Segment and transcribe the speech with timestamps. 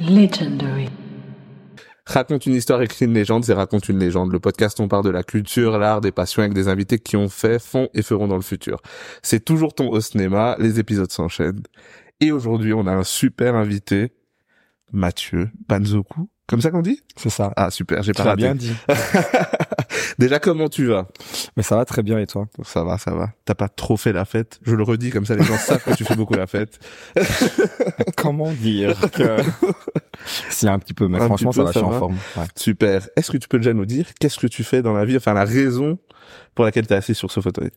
[0.00, 0.88] Legendary.
[2.04, 4.30] Raconte une histoire, écrit une légende, c'est Raconte une légende.
[4.30, 7.28] Le podcast, on parle de la culture, l'art, des passions avec des invités qui ont
[7.28, 8.80] fait, font et feront dans le futur.
[9.22, 11.62] C'est toujours ton au cinéma, les épisodes s'enchaînent.
[12.20, 14.12] Et aujourd'hui, on a un super invité,
[14.92, 16.28] Mathieu Panzoku.
[16.48, 17.00] Comme ça qu'on dit?
[17.16, 17.52] C'est ça.
[17.56, 18.36] Ah super, j'ai pas raté.
[18.42, 18.72] bien dit.
[20.18, 21.08] Déjà, comment tu vas?
[21.56, 22.46] Mais ça va très bien et toi?
[22.64, 23.30] Ça va, ça va.
[23.44, 24.60] T'as pas trop fait la fête?
[24.62, 26.78] Je le redis, comme ça les gens savent que tu fais beaucoup la fête.
[28.16, 29.36] Comment dire que
[30.50, 31.96] Si un petit peu, mais Un franchement peu, ça va, ça je suis va.
[31.96, 32.16] en forme.
[32.36, 32.44] Ouais.
[32.54, 33.08] Super.
[33.16, 35.16] Est-ce que tu peux déjà nous dire qu'est-ce que tu fais dans la vie?
[35.16, 35.98] Enfin, la raison
[36.54, 37.70] pour laquelle t'es assis sur ce fauteuil?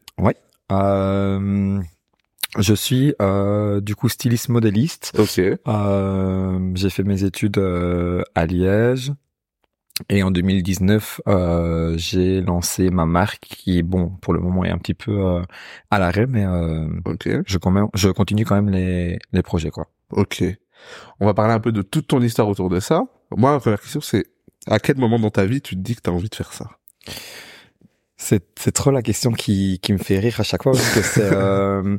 [0.72, 1.80] Euh,
[2.58, 5.13] je suis euh, du coup styliste modéliste.
[5.17, 5.39] Ok.
[5.67, 9.12] Euh, j'ai fait mes études euh, à Liège.
[10.08, 14.77] Et en 2019, euh, j'ai lancé ma marque qui, bon, pour le moment est un
[14.77, 15.41] petit peu euh,
[15.91, 17.27] à l'arrêt, mais euh, Ok.
[17.45, 19.88] je, quand même, je continue quand même les, les projets, quoi.
[20.11, 20.41] Ok.
[21.20, 23.03] On va parler un peu de toute ton histoire autour de ça.
[23.36, 24.25] Moi, la première question, c'est
[24.67, 26.70] à quel moment dans ta vie tu te dis que t'as envie de faire ça?
[28.16, 31.02] C'est c'est trop la question qui qui me fait rire à chaque fois parce que
[31.02, 31.97] c'est euh,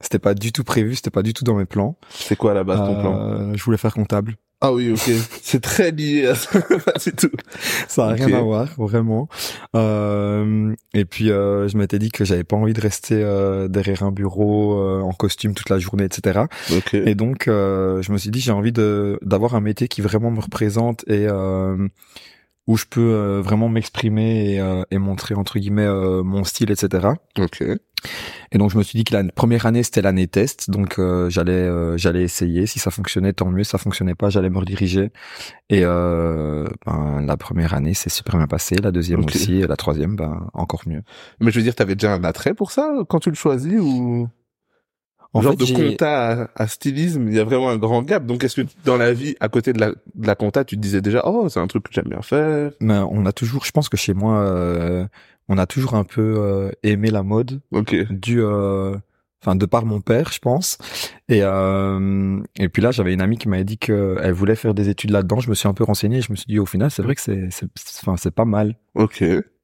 [0.00, 1.96] c'était pas du tout prévu, c'était pas du tout dans mes plans.
[2.10, 4.36] C'est quoi à la base ton plan Euh, Je voulais faire comptable.
[4.62, 5.10] Ah oui, ok.
[5.42, 6.60] c'est très lié à ça.
[6.96, 7.30] c'est tout.
[7.88, 9.28] Ça a rien à voir vraiment.
[9.74, 14.02] Euh, et puis euh, je m'étais dit que j'avais pas envie de rester euh, derrière
[14.02, 16.40] un bureau euh, en costume toute la journée, etc.
[16.76, 16.92] Ok.
[16.94, 20.30] Et donc euh, je me suis dit j'ai envie de d'avoir un métier qui vraiment
[20.30, 21.88] me représente et euh,
[22.70, 26.70] où je peux euh, vraiment m'exprimer et, euh, et montrer entre guillemets euh, mon style,
[26.70, 27.08] etc.
[27.36, 27.62] Ok.
[28.52, 31.28] Et donc je me suis dit que la première année c'était l'année test, donc euh,
[31.28, 32.66] j'allais euh, j'allais essayer.
[32.66, 33.64] Si ça fonctionnait, tant mieux.
[33.64, 35.10] Si ça fonctionnait pas, j'allais me rediriger.
[35.68, 39.76] Et euh, ben, la première année c'est super bien passé, la deuxième aussi, et la
[39.76, 41.02] troisième ben encore mieux.
[41.40, 44.28] Mais je veux dire, t'avais déjà un attrait pour ça quand tu le choisis ou?
[45.32, 48.26] En genre fait, de compta à, à stylisme, il y a vraiment un grand gap.
[48.26, 50.80] Donc est-ce que dans la vie, à côté de la, de la compta, tu te
[50.80, 52.72] disais déjà, oh, c'est un truc que j'aime bien faire?
[52.80, 55.06] ben, on a toujours, je pense que chez moi, euh,
[55.48, 57.94] on a toujours un peu euh, aimé la mode, Ok.
[58.10, 58.96] dû, euh,
[59.42, 60.78] enfin de par mon père, je pense.
[61.28, 64.88] Et euh, et puis là, j'avais une amie qui m'avait dit qu'elle voulait faire des
[64.88, 65.38] études là-dedans.
[65.40, 66.18] Je me suis un peu renseigné.
[66.18, 67.66] Et je me suis dit au final, c'est vrai que c'est, c'est,
[68.02, 68.76] enfin c'est pas mal.
[68.94, 69.22] Ok.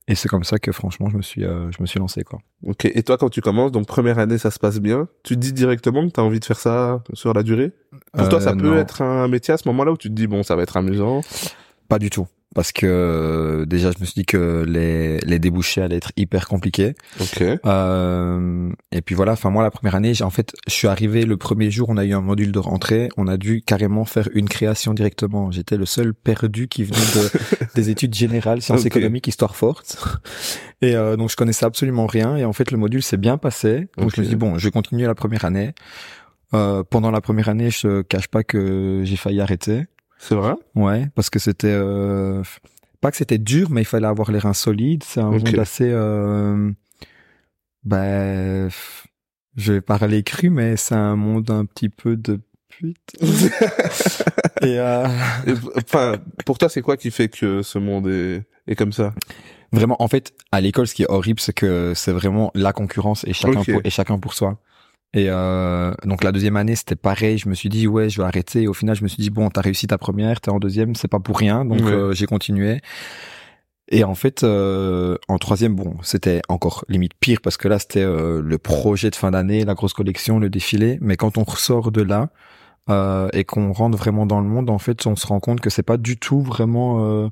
[0.09, 2.39] Et c'est comme ça que franchement, je me suis, euh, je me suis lancé quoi.
[2.65, 2.85] Ok.
[2.85, 5.09] Et toi, quand tu commences, donc première année, ça se passe bien.
[5.25, 7.73] Tu te dis directement que t'as envie de faire ça sur la durée?
[8.13, 10.15] Pour toi, Euh, ça peut non, être un métier à ce moment-là où tu te
[10.15, 11.23] dis bon, ça va être amusant?
[11.89, 12.27] pas du tout.
[12.57, 16.49] Parce que euh, déjà, je me suis dit que les, les débouchés allaient être hyper
[16.49, 16.95] compliqués.
[17.21, 17.43] Ok.
[17.43, 19.33] Euh, et puis voilà.
[19.33, 21.91] Enfin moi, la première année, j'ai en fait, je suis arrivé le premier jour.
[21.91, 23.11] On a eu un module de rentrée.
[23.19, 25.51] On a dû carrément faire une création directement.
[25.51, 29.99] J'étais le seul perdu qui venait de, des études générales, sciences économiques, histoire forte.
[30.81, 32.39] Et euh, donc je connaissais absolument rien.
[32.39, 33.89] Et en fait, le module s'est bien passé.
[33.99, 35.75] Donc je me suis dit bon, je vais continuer la première année.
[36.55, 39.85] Euh, pendant la première année, je cache pas que j'ai failli arrêter.
[40.19, 40.55] C'est vrai?
[40.75, 42.43] Ouais, parce que c'était euh,
[43.01, 45.05] pas que c'était dur, mais il fallait avoir les reins solides.
[45.05, 46.71] C'est un monde assez, euh,
[47.85, 48.69] ben,
[49.57, 53.17] je vais parler cru, mais c'est un monde un petit peu de pute.
[54.63, 55.07] Et euh,
[55.47, 59.15] Et, Enfin, pour toi, c'est quoi qui fait que ce monde est, est comme ça?
[59.73, 63.25] Vraiment, en fait, à l'école, ce qui est horrible, c'est que c'est vraiment la concurrence
[63.25, 64.59] et chacun pour, et chacun pour soi.
[65.15, 67.39] Et euh, donc la deuxième année, c'était pareil.
[67.39, 68.63] Je me suis dit ouais, je vais arrêter.
[68.63, 70.95] Et au final, je me suis dit bon, t'as réussi ta première, t'es en deuxième,
[70.95, 71.65] c'est pas pour rien.
[71.65, 71.93] Donc Ouais.
[71.93, 72.81] euh, j'ai continué.
[73.89, 78.03] Et en fait, euh, en troisième, bon, c'était encore limite pire parce que là, c'était
[78.03, 80.99] euh, le projet de fin d'année, la grosse collection, le défilé.
[81.01, 82.29] Mais quand on ressort de là
[82.91, 85.71] euh, et qu'on rentre vraiment dans le monde, en fait, on se rend compte que
[85.71, 87.29] c'est pas du tout vraiment euh,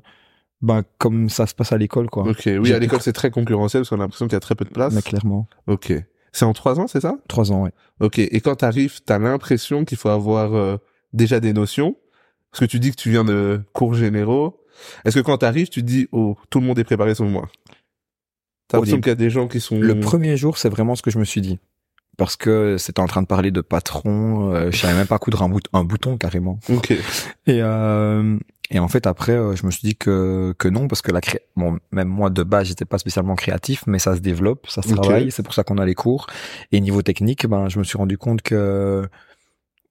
[0.61, 2.23] ben, comme ça se passe à l'école, quoi.
[2.23, 2.43] Ok.
[2.59, 4.63] Oui, à l'école, c'est très concurrentiel parce qu'on a l'impression qu'il y a très peu
[4.65, 4.93] de place.
[4.93, 5.93] Mais clairement, Ok.
[6.35, 7.15] C'est en trois ans, c'est ça?
[7.29, 7.71] Trois ans, ouais.
[8.01, 8.19] Ok.
[8.19, 10.75] Et quand t'arrives, t'as l'impression qu'il faut avoir euh,
[11.13, 11.95] déjà des notions.
[12.51, 14.61] Parce que tu dis que tu viens de cours généraux.
[15.05, 17.47] Est-ce que quand t'arrives, tu te dis, oh, tout le monde est préparé sauf moi?
[18.67, 19.79] T'as l'impression qu'il y a des gens qui sont...
[19.79, 21.57] Le premier jour, c'est vraiment ce que je me suis dit.
[22.17, 25.41] Parce que c'était en train de parler de patron, euh, je savais même pas coudre
[25.41, 26.59] un, bout- un bouton carrément.
[26.69, 26.91] Ok.
[26.91, 28.37] Et euh,
[28.71, 31.21] et en fait après, euh, je me suis dit que que non parce que la
[31.21, 31.41] cré...
[31.55, 34.93] bon même moi de base j'étais pas spécialement créatif, mais ça se développe, ça se
[34.93, 36.27] travaille, c'est pour ça qu'on a les cours.
[36.71, 39.07] Et niveau technique, ben je me suis rendu compte que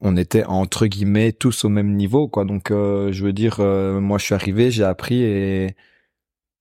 [0.00, 2.44] on était entre guillemets tous au même niveau quoi.
[2.44, 5.76] Donc euh, je veux dire, euh, moi je suis arrivé, j'ai appris et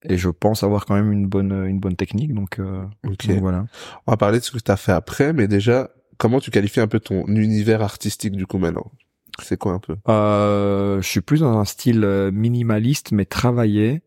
[0.06, 3.66] et je pense avoir quand même une bonne une bonne technique donc, euh, donc voilà.
[4.06, 6.88] On va parler de ce que t'as fait après, mais déjà, comment tu qualifies un
[6.88, 8.92] peu ton univers artistique du coup maintenant?
[9.42, 9.96] C'est quoi un peu?
[10.08, 14.02] Euh, je suis plus dans un style euh, minimaliste mais travaillé.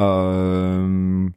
[0.00, 1.28] Euh,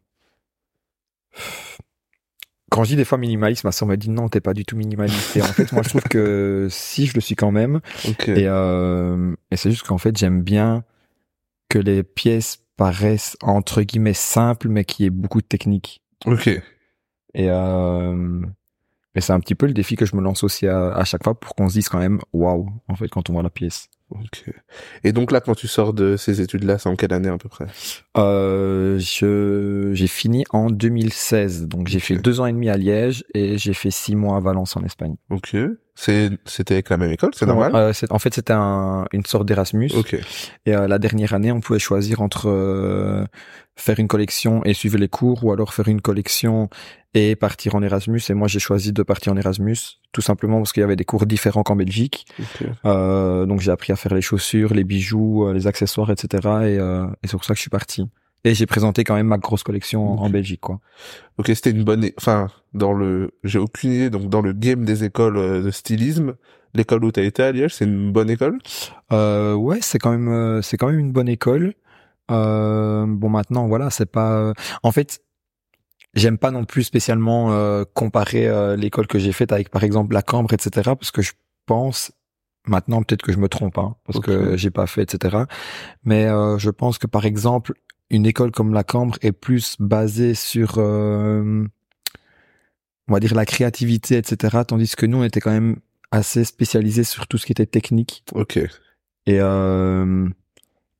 [2.71, 4.77] quand je dis des fois minimaliste, ma soeur me dit non, t'es pas du tout
[4.77, 5.35] minimaliste.
[5.35, 7.81] Et en fait, moi, je trouve que si, je le suis quand même.
[8.07, 8.29] Ok.
[8.29, 10.85] Et, euh, et c'est juste qu'en fait, j'aime bien
[11.69, 16.01] que les pièces paraissent entre guillemets simples, mais qu'il y ait beaucoup de technique.
[16.25, 16.47] Ok.
[16.47, 16.61] Et,
[17.49, 18.41] euh,
[19.15, 21.23] et c'est un petit peu le défi que je me lance aussi à, à chaque
[21.23, 23.89] fois pour qu'on se dise quand même waouh, en fait, quand on voit la pièce.
[24.11, 24.43] Ok.
[25.03, 27.47] Et donc là, quand tu sors de ces études-là, c'est en quelle année à peu
[27.47, 27.65] près?
[28.17, 33.23] Euh, je j'ai fini en 2016, donc j'ai fait deux ans et demi à Liège
[33.33, 35.15] et j'ai fait six mois à Valence en Espagne.
[35.29, 35.55] Ok.
[36.01, 39.91] C'était avec la même école, c'est normal Euh, en fait, c'était un, une sorte d'Erasmus.
[39.95, 40.15] Ok.
[40.65, 43.23] Et euh, la dernière année, on pouvait choisir entre euh,
[43.75, 46.69] faire une collection et suivre les cours, ou alors faire une collection
[47.13, 48.21] et partir en Erasmus.
[48.29, 49.77] Et moi, j'ai choisi de partir en Erasmus,
[50.11, 52.25] tout simplement parce qu'il y avait des cours différents qu'en Belgique.
[52.39, 52.67] Ok.
[52.85, 56.27] Euh, donc j'ai appris à faire les chaussures, les bijoux, euh, les accessoires, etc.
[56.33, 58.07] Et, euh, et c'est pour ça que je suis parti.
[58.43, 60.29] Et j'ai présenté quand même ma grosse collection en.
[60.29, 60.79] Belgique, quoi.
[61.37, 65.03] Ok, c'était une bonne, enfin, dans le, j'ai aucune idée, donc dans le game des
[65.03, 66.35] écoles euh, de stylisme,
[66.73, 68.57] l'école où t'as été à Liège, c'est une bonne école?
[69.11, 71.75] Euh, ouais, c'est quand même, euh, c'est quand même une bonne école.
[72.31, 74.53] Euh, bon, maintenant, voilà, c'est pas.
[74.81, 75.21] En fait,
[76.15, 80.13] j'aime pas non plus spécialement euh, comparer euh, l'école que j'ai faite avec, par exemple,
[80.13, 80.91] la Cambre, etc.
[80.97, 81.33] Parce que je
[81.65, 82.11] pense
[82.67, 84.25] maintenant peut-être que je me trompe, hein, parce Ok.
[84.25, 85.43] que j'ai pas fait, etc.
[86.05, 87.73] Mais euh, je pense que, par exemple,
[88.11, 91.65] une école comme la Cambre est plus basée sur, euh,
[93.07, 94.59] on va dire, la créativité, etc.
[94.67, 95.77] Tandis que nous, on était quand même
[96.11, 98.23] assez spécialisé sur tout ce qui était technique.
[98.33, 98.57] Ok.
[98.57, 100.27] Et, euh,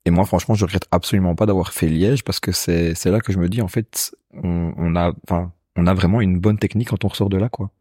[0.06, 3.20] et moi, franchement, je regrette absolument pas d'avoir fait Liège parce que c'est, c'est là
[3.20, 6.58] que je me dis, en fait, on, on a, enfin, on a vraiment une bonne
[6.58, 7.72] technique quand on ressort de là, quoi.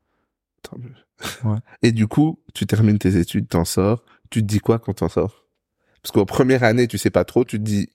[1.44, 1.58] Ouais.
[1.82, 5.08] Et du coup, tu termines tes études, t'en sors, tu te dis quoi quand t'en
[5.08, 5.44] sors?
[6.02, 7.88] Parce qu'en première année, tu sais pas trop, tu te dis,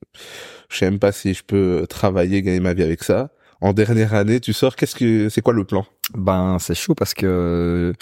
[0.70, 3.32] je sais même pas si je peux travailler, gagner ma vie avec ça.
[3.62, 5.86] En dernière année, tu sors, qu'est-ce que, c'est quoi le plan?
[6.14, 7.94] Ben, c'est chaud parce que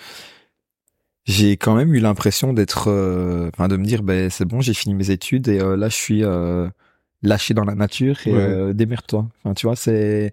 [1.25, 4.73] j'ai quand même eu l'impression d'être, euh, enfin, de me dire, ben, c'est bon, j'ai
[4.73, 6.67] fini mes études et euh, là, je suis euh,
[7.21, 8.73] lâché dans la nature et Ouais.
[8.73, 9.27] démerde-toi.
[9.43, 10.31] Enfin, tu vois, c'est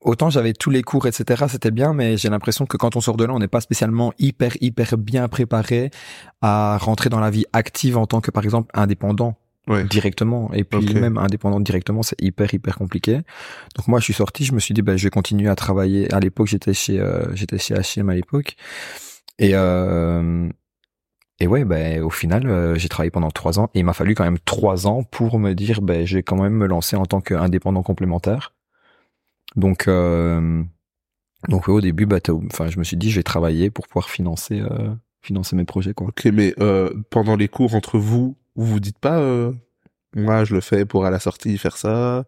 [0.00, 1.44] autant j'avais tous les cours, etc.
[1.48, 4.12] C'était bien, mais j'ai l'impression que quand on sort de là, on n'est pas spécialement
[4.18, 5.90] hyper, hyper bien préparé
[6.40, 9.36] à rentrer dans la vie active en tant que, par exemple, indépendant
[9.68, 9.84] Ouais.
[9.84, 10.50] directement.
[10.54, 13.20] Et puis même indépendant directement, c'est hyper hyper compliqué.
[13.76, 16.10] Donc moi, je suis sorti, je me suis dit, ben, je vais continuer à travailler.
[16.14, 18.56] À l'époque, j'étais chez euh, j'étais chez H&M à l'époque.
[19.38, 20.48] Et euh,
[21.40, 23.68] et ouais, ben au final, euh, j'ai travaillé pendant trois ans.
[23.74, 26.40] Et il m'a fallu quand même trois ans pour me dire, ben je vais quand
[26.42, 28.54] même me lancer en tant qu'indépendant complémentaire.
[29.56, 30.62] Donc euh,
[31.48, 32.18] donc ouais, au début, bah,
[32.50, 34.90] enfin, je me suis dit, je vais travailler pour pouvoir financer euh,
[35.22, 36.08] financer mes projets, quoi.
[36.08, 39.52] Ok, mais euh, pendant les cours entre vous, vous vous dites pas, euh,
[40.14, 42.24] moi je le fais pour à la sortie faire ça,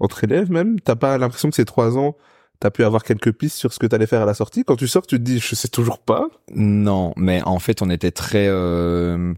[0.00, 2.16] entre élèves même, t'as pas l'impression que ces trois ans,
[2.60, 4.64] t'as pu avoir quelques pistes sur ce que t'allais faire à la sortie?
[4.64, 6.28] Quand tu sors, tu te dis, je sais toujours pas.
[6.54, 9.34] Non, mais en fait, on était très, euh,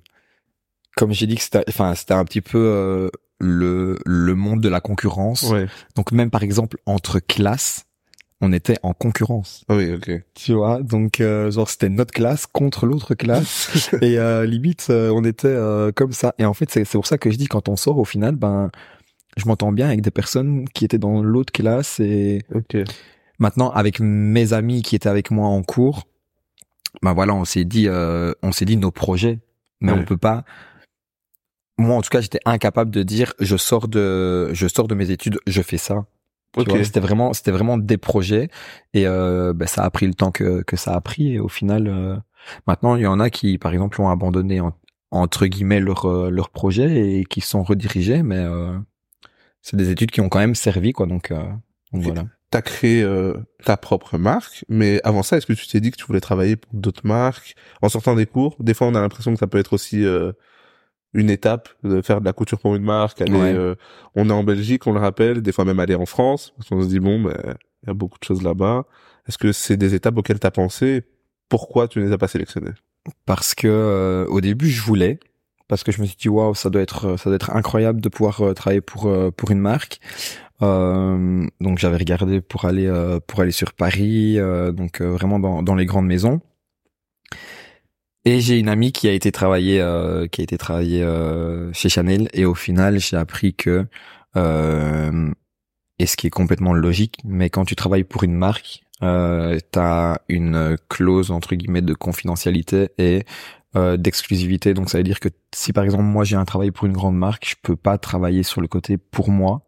[0.97, 3.11] comme j'ai dit que c'était, enfin, c'était un petit peu euh,
[3.41, 5.45] le le monde de la concurrence.
[5.45, 5.67] Ouais.
[5.95, 7.85] Donc même par exemple entre classes,
[8.41, 9.65] on était en concurrence.
[9.69, 10.11] Ah oui, ok.
[10.35, 15.11] Tu vois, donc euh, genre c'était notre classe contre l'autre classe et euh, limite euh,
[15.15, 16.35] on était euh, comme ça.
[16.39, 18.37] Et en fait, c'est c'est pour ça que je dis quand on sort au final,
[18.37, 18.71] ben
[19.37, 22.77] je m'entends bien avec des personnes qui étaient dans l'autre classe et Ok.
[23.41, 26.09] Maintenant, avec mes amis qui étaient avec moi en cours,
[27.03, 29.39] ben voilà, on s'est dit, euh, on s'est dit nos projets,
[29.81, 29.99] mais Ouais.
[30.01, 30.45] on peut pas.
[31.79, 35.11] Moi, en tout cas, j'étais incapable de dire, je sors de, je sors de mes
[35.11, 36.07] études, je fais ça.
[36.55, 36.69] Tu Ok.
[36.71, 38.49] vois, C'était vraiment, c'était vraiment des projets,
[38.95, 41.35] et euh, ben, ça a pris le temps que que ça a pris.
[41.35, 42.17] Et au final, euh,
[42.67, 44.73] maintenant, il y en a qui, par exemple, ont abandonné en-
[45.11, 48.77] entre guillemets leur euh, leur projet et qui sont redirigés, mais euh,
[49.63, 51.07] c'est des études qui ont quand même servi, quoi.
[51.07, 51.43] Donc, euh,
[51.93, 52.25] donc voilà.
[52.51, 55.97] T'as créé euh, ta propre marque, mais avant ça, est-ce que tu t'es dit que
[55.99, 58.57] tu voulais travailler pour d'autres marques en sortant des cours?
[58.59, 60.33] Des fois, on a l'impression que ça peut être aussi euh,
[61.19, 63.21] une étape de faire de la couture pour une marque.
[63.21, 63.53] Aller, Ouais.
[63.55, 63.75] euh,
[64.15, 66.83] on est en Belgique, on le rappelle, des fois même aller en France, parce qu'on
[66.83, 67.35] se dit bon, ben
[67.83, 68.85] il y a beaucoup de choses là-bas.
[69.29, 71.03] Est-ce que c'est des étapes auxquelles t'as pensé?
[71.49, 72.73] Pourquoi tu ne les as pas sélectionnées?
[73.27, 75.19] Parce que euh, au début je voulais
[75.69, 78.09] parce que je me suis dit waouh ça doit être ça doit être incroyable de
[78.09, 80.01] pouvoir euh, travailler pour euh, pour une marque
[80.63, 85.39] Euh, donc j'avais regardé pour aller euh, pour aller sur Paris euh, donc euh, vraiment
[85.39, 86.41] dans dans les grandes maisons
[88.29, 91.89] et j'ai une amie qui a été travailler euh, qui a été travailler euh, chez
[91.89, 93.87] Chanel et au final j'ai appris que
[94.37, 95.31] euh,
[95.99, 100.19] et ce qui est complètement logique mais quand tu travailles pour une marque euh, t'as
[100.29, 103.25] une clause entre guillemets de confidentialité et
[103.77, 104.75] euh, d'exclusivité.
[104.75, 107.17] Donc ça veut dire que si par exemple moi j'ai un travail pour une grande
[107.17, 109.63] marque, je peux pas travailler sur le côté pour moi.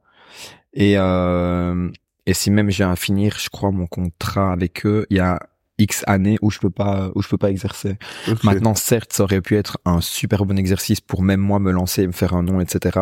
[0.73, 1.91] Et euh,
[2.27, 5.41] et si même j'ai à finir, je crois, mon contrat avec eux, il y a
[5.81, 7.97] X années où je peux pas, où je peux pas exercer.
[8.45, 12.03] Maintenant, certes, ça aurait pu être un super bon exercice pour même moi me lancer
[12.03, 13.01] et me faire un nom, etc.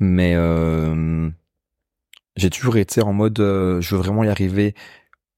[0.00, 1.28] Mais euh,
[2.36, 4.74] j'ai toujours été en mode, euh, je veux vraiment y arriver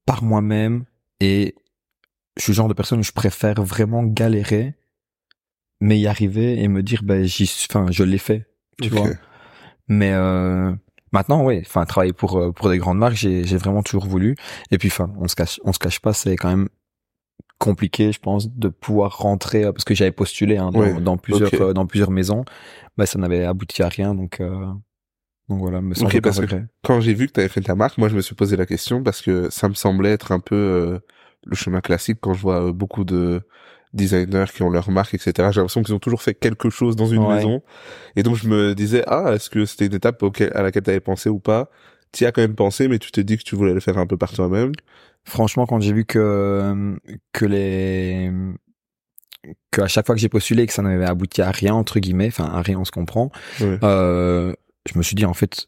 [0.07, 0.85] par moi-même
[1.21, 1.55] et
[2.37, 4.75] je suis le genre de personne où je préfère vraiment galérer,
[5.81, 8.47] mais y arriver et me dire, ben, j'y, suis- enfin, je l'ai fait,
[8.83, 9.09] tu vois.
[9.89, 10.73] Mais euh,
[11.13, 14.37] maintenant, ouais, enfin, travailler pour euh, pour des grandes marques, j'ai j'ai vraiment toujours voulu.
[14.71, 16.69] Et puis, enfin, on se cache, on se cache pas, c'est quand même
[17.59, 21.73] compliqué, je pense, de pouvoir rentrer euh, parce que j'avais postulé hein, dans, plusieurs euh,
[21.73, 22.45] dans plusieurs maisons,
[22.97, 24.67] bah ça n'avait abouti à rien, donc euh,
[25.51, 26.65] donc voilà, me sans Ok, aucun parce que-.
[26.83, 28.67] Quand j'ai vu que tu avais fait ta marque, moi je me suis posé la
[28.67, 30.99] question parce que ça me semblait être un peu euh,
[31.45, 33.43] le chemin classique quand je vois beaucoup de
[33.93, 35.33] designers qui ont leur marque, etc.
[35.53, 37.37] J'ai l'impression qu'ils ont toujours fait quelque chose dans une Ouais.
[37.37, 37.63] maison.
[38.17, 40.91] Et donc je me disais, ah, est-ce que c'était une étape auquel, à laquelle tu
[40.91, 41.71] avais pensé ou pas?
[42.13, 44.07] Tu as quand même pensé, mais tu t'es dit que tu voulais le faire un
[44.07, 44.73] peu par toi-même.
[45.25, 46.97] Franchement, quand j'ai vu que
[47.33, 48.31] que les
[49.71, 52.29] que à chaque fois que j'ai postulé que ça n'avait abouti à rien entre guillemets,
[52.29, 53.31] enfin à rien on se comprend,
[53.61, 53.79] Ouais.
[53.83, 54.53] euh,
[54.91, 55.67] je me suis dit en fait,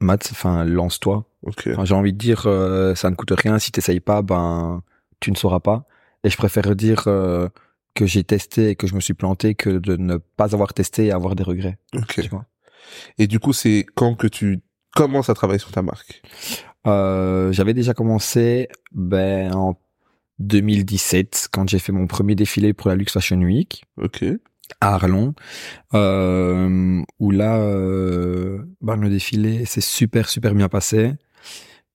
[0.00, 1.24] Matt, enfin lance-toi.
[1.42, 1.68] Ok.
[1.72, 3.58] Enfin, j'ai envie de dire, euh, ça ne coûte rien.
[3.58, 4.82] Si t'essayes pas, ben
[5.20, 5.86] tu ne sauras pas.
[6.24, 7.48] Et je préfère dire euh,
[7.94, 11.06] que j'ai testé et que je me suis planté que de ne pas avoir testé
[11.06, 11.78] et avoir des regrets.
[11.96, 12.20] Ok.
[12.22, 12.46] Tu vois.
[13.18, 14.60] Et du coup, c'est quand que tu
[14.94, 16.22] commences à travailler sur ta marque?
[16.86, 19.76] Euh, J'avais déjà commencé ben en
[20.40, 24.24] 2017 quand j'ai fait mon premier défilé pour la Lux Fashion Week Ok.
[24.80, 25.34] à Arlon,
[25.94, 31.12] euh, où là, euh, ben, le défilé s'est super super bien passé.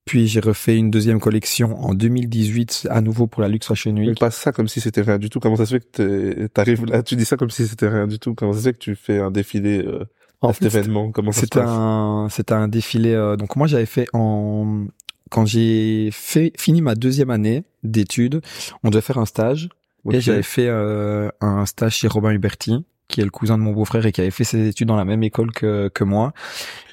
[0.07, 3.97] Puis j'ai refait une deuxième collection en 2018 à nouveau pour la Lux Fashion On
[4.07, 4.19] Week.
[4.19, 5.39] passe ça comme si c'était rien du tout.
[5.39, 8.17] Comment ça se fait que t'arrives là Tu dis ça comme si c'était rien du
[8.17, 8.33] tout?
[8.33, 10.05] Comment ça se fait que tu fais un défilé euh,
[10.41, 11.11] En à cet événement?
[11.11, 11.67] Comment ça se passe?
[11.69, 13.13] un, c'était un défilé.
[13.13, 14.85] euh, donc moi j'avais fait en,
[15.29, 18.41] quand j'ai fait fini ma deuxième année d'études,
[18.83, 19.69] on devait faire un stage
[20.09, 23.71] et j'avais fait euh, un stage chez Robin Huberti, qui est le cousin de mon
[23.71, 26.33] beau-frère et qui avait fait ses études dans la même école que que moi.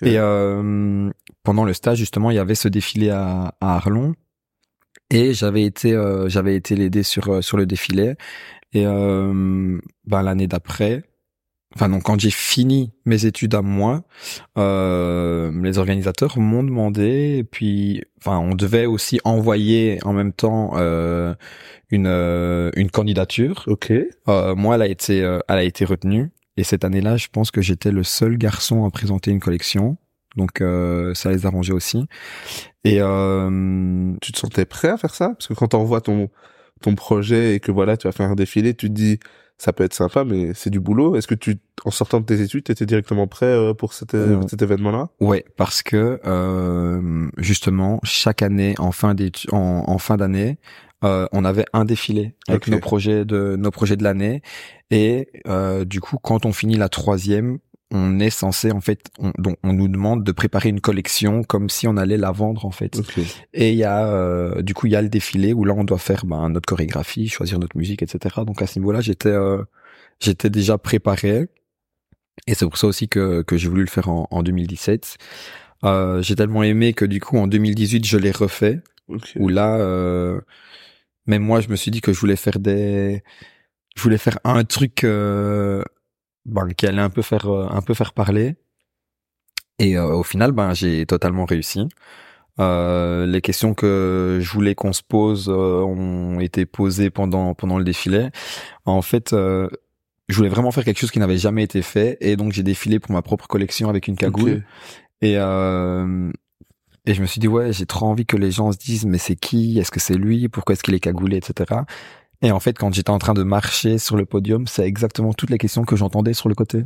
[0.02, 1.10] Et euh,
[1.42, 4.14] pendant le stage justement, il y avait ce défilé à, à Arlon.
[5.10, 8.14] Et j'avais été, euh, j'avais été l'aider sur euh, sur le défilé.
[8.72, 11.04] Et euh, ben l'année d'après,
[11.74, 14.04] enfin donc quand j'ai fini mes études à moi,
[14.58, 20.72] euh, les organisateurs m'ont demandé, et puis enfin on devait aussi envoyer en même temps
[20.76, 21.34] euh,
[21.90, 23.64] une euh, une candidature.
[23.66, 23.92] Ok.
[24.28, 26.30] Euh, moi, elle a été euh, elle a été retenue.
[26.56, 29.96] Et cette année-là, je pense que j'étais le seul garçon à présenter une collection.
[30.36, 32.06] Donc euh, ça les arrangeait aussi.
[32.84, 35.30] Et euh, Tu te sentais prêt à faire ça?
[35.30, 36.28] Parce que quand t'envoies ton
[36.82, 39.18] ton projet et que voilà, tu vas faire un défilé, tu te dis
[39.58, 41.16] ça peut être sympa, mais c'est du boulot.
[41.16, 44.40] Est-ce que tu, en sortant de tes études, t'étais directement prêt euh, pour cet, Euh,
[44.48, 45.08] cet événement-là?
[45.20, 50.58] Ouais, parce que euh, justement chaque année en fin d'étu- en, en fin d'année,
[51.04, 54.42] euh, on avait un défilé avec nos projets de nos projets de l'année.
[54.90, 57.58] Et euh, du coup quand on finit la troisième,
[57.90, 61.68] on est censé en fait, on, donc on nous demande de préparer une collection comme
[61.68, 62.96] si on allait la vendre en fait.
[62.98, 63.18] Ok.
[63.52, 65.84] Et il y a euh, du coup il y a le défilé où là on
[65.84, 68.36] doit faire ben, notre chorégraphie, choisir notre musique, etc.
[68.46, 69.62] Donc à ce niveau-là j'étais euh,
[70.20, 71.46] j'étais déjà préparé
[72.46, 75.16] et c'est pour ça aussi que que j'ai voulu le faire en, en 2017.
[75.84, 79.32] Euh, j'ai tellement aimé que du coup en 2018 je l'ai refait Ok.
[79.36, 80.40] où là euh,
[81.26, 83.22] même moi je me suis dit que je voulais faire des
[83.94, 85.82] je voulais faire un truc euh,
[86.46, 88.56] ben, qui allait un peu faire euh, un peu faire parler.
[89.78, 91.88] Et euh, au final ben j'ai totalement réussi.
[92.60, 97.78] Euh, les questions que je voulais qu'on se pose euh, ont été posées pendant pendant
[97.78, 98.28] le défilé.
[98.84, 99.68] En fait euh,
[100.28, 102.16] je voulais vraiment faire quelque chose qui n'avait jamais été fait.
[102.20, 104.52] Et donc j'ai défilé pour ma propre collection avec une cagoule.
[104.58, 104.62] Ok.
[105.22, 106.30] et euh,
[107.06, 109.18] et je me suis dit ouais j'ai trop envie que les gens se disent mais
[109.18, 109.78] c'est qui?
[109.78, 110.48] Est-ce que c'est lui?
[110.48, 111.38] Pourquoi est-ce qu'il est cagoulé?
[111.38, 111.80] Etc
[112.42, 115.50] et en fait quand j'étais en train de marcher sur le podium c'est exactement toutes
[115.50, 116.84] les questions que j'entendais sur le côté.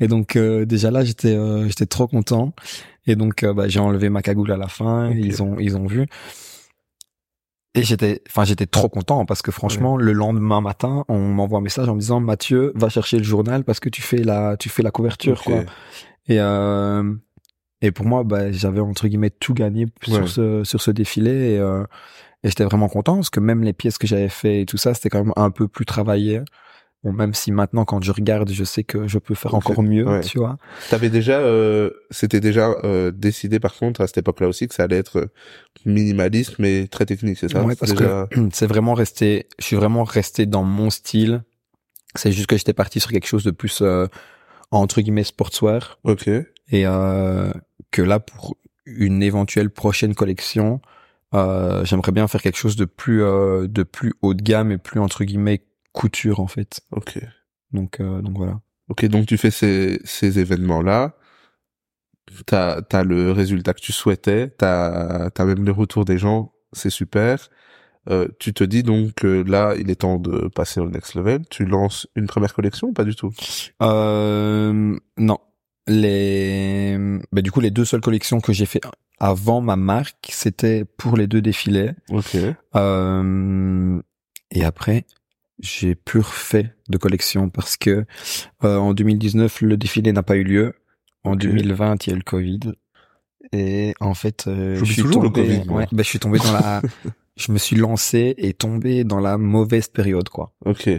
[0.00, 2.54] Et donc euh, déjà là j'étais euh, j'étais trop content.
[3.06, 5.86] Et donc euh, bah, j'ai enlevé ma cagoule à la fin ils ont ils ont
[5.86, 6.06] vu.
[7.74, 11.62] Et j'étais enfin j'étais trop content parce que franchement le lendemain matin on m'envoie un
[11.62, 14.68] message en me disant Mathieu va chercher le journal parce que tu fais la tu
[14.68, 15.62] fais la couverture quoi.
[16.26, 17.14] Et euh,
[17.80, 20.14] et pour moi, bah, j'avais entre guillemets tout gagné Ouais.
[20.14, 21.84] sur ce sur ce défilé et, euh,
[22.44, 24.94] et j'étais vraiment content parce que même les pièces que j'avais fait et tout ça,
[24.94, 26.40] c'était quand même un peu plus travaillé.
[27.04, 30.04] Bon, même si maintenant quand je regarde, je sais que je peux faire encore mieux,
[30.06, 30.20] Ouais.
[30.20, 30.56] tu vois.
[30.90, 34.82] T'avais déjà, euh, c'était déjà euh, décidé par contre à cette époque-là aussi que ça
[34.82, 35.28] allait être
[35.84, 37.62] minimaliste mais très technique, c'est ça?
[37.64, 41.42] Ouais, parce Déjà- que c'est vraiment resté, je suis vraiment resté dans mon style.
[42.14, 44.06] C'est juste que j'étais parti sur quelque chose de plus euh,
[44.70, 46.26] entre guillemets sportswear Ok.
[46.28, 46.46] et
[46.86, 47.52] euh,
[47.90, 50.80] que là pour une éventuelle prochaine collection,
[51.34, 54.78] euh, j'aimerais bien faire quelque chose de plus euh, de plus haut de gamme et
[54.78, 56.80] plus entre guillemets couture en fait.
[56.92, 57.18] Ok.
[57.72, 58.60] Donc euh, donc voilà.
[58.88, 61.14] Ok, donc tu fais ces, ces événements-là.
[62.46, 64.48] T'as as le résultat que tu souhaitais.
[64.48, 66.52] T'as as même le retour des gens.
[66.72, 67.48] C'est super.
[68.10, 71.42] Euh, tu te dis donc que là, il est temps de passer au next level.
[71.50, 73.32] Tu lances une première collection ou pas du tout?
[73.82, 75.38] Euh, non.
[75.88, 76.96] Les,
[77.32, 78.80] bah, du coup, les deux seules collections que j'ai fait
[79.18, 81.92] avant ma marque, c'était pour les deux défilés.
[82.10, 82.36] Ok.
[82.76, 84.00] Euh,
[84.50, 85.04] et après,
[85.58, 88.04] j'ai plus refait de collection parce que
[88.64, 90.74] euh, en 2019, le défilé n'a pas eu lieu.
[91.24, 91.38] En Ok.
[91.40, 92.60] 2020, il y a eu le Covid.
[93.52, 95.78] Et en fait, euh, je suis toujours le tombé, Covid, moi.
[95.78, 96.82] ouais, bah, je suis tombé dans la,
[97.36, 100.52] je me suis lancé et tombé dans la mauvaise période, quoi.
[100.64, 100.90] Ok.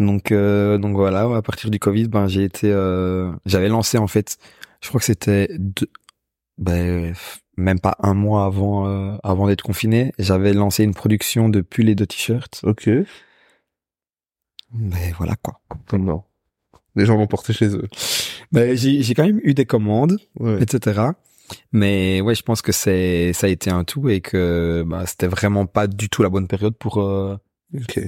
[0.00, 4.06] Donc, euh, donc voilà, à partir du Covid, ben j'ai été, euh, j'avais lancé en
[4.08, 4.38] fait,
[4.82, 5.88] je crois que c'était deux,
[6.58, 7.14] ben,
[7.58, 11.90] même pas un mois avant, euh, avant d'être confiné, j'avais lancé une production de pulls
[11.90, 12.60] et de t-shirts.
[12.64, 12.88] Ok.
[14.72, 15.60] Mais voilà quoi.
[15.92, 16.22] Non.
[16.96, 17.86] Les gens l'ont porté chez eux.
[18.52, 20.62] Ben j'ai, j'ai quand même eu des commandes, Ouais.
[20.62, 21.02] etc.
[21.72, 25.26] Mais ouais, je pense que c'est, ça a été un tout et que bah, c'était
[25.26, 27.36] vraiment pas du tout la bonne période pour, euh,
[27.74, 28.00] Ok.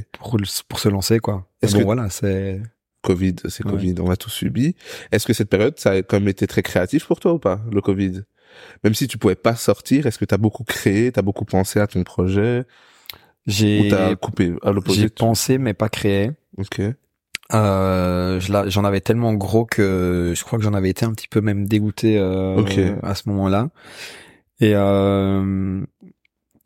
[0.69, 1.47] pour, se lancer quoi.
[1.63, 2.61] Est-ce bon que- voilà, c'est.
[3.03, 3.73] Covid, c'est Ouais.
[3.73, 4.77] Covid, on l'a tous subi.
[5.11, 7.61] Est-ce que cette période, ça a quand même été très créatif pour toi ou pas,
[7.73, 8.23] le Covid?
[8.85, 11.89] Même si tu pouvais pas sortir, est-ce que t'as beaucoup créé, t'as beaucoup pensé à
[11.89, 12.65] ton projet?
[13.47, 13.91] J'ai,
[14.21, 16.31] coupé à j'ai l'opposé pensé mais pas créé.
[16.59, 16.81] Ok.
[17.55, 21.41] Euh, j'en avais tellement gros que je crois que j'en avais été un petit peu
[21.41, 22.79] même dégoûté euh, Ok.
[23.03, 23.71] à ce moment-là.
[24.61, 25.85] Et euh,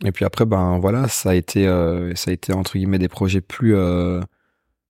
[0.05, 3.09] et puis après ben voilà, ça a été euh, ça a été entre guillemets des
[3.09, 4.21] projets plus euh,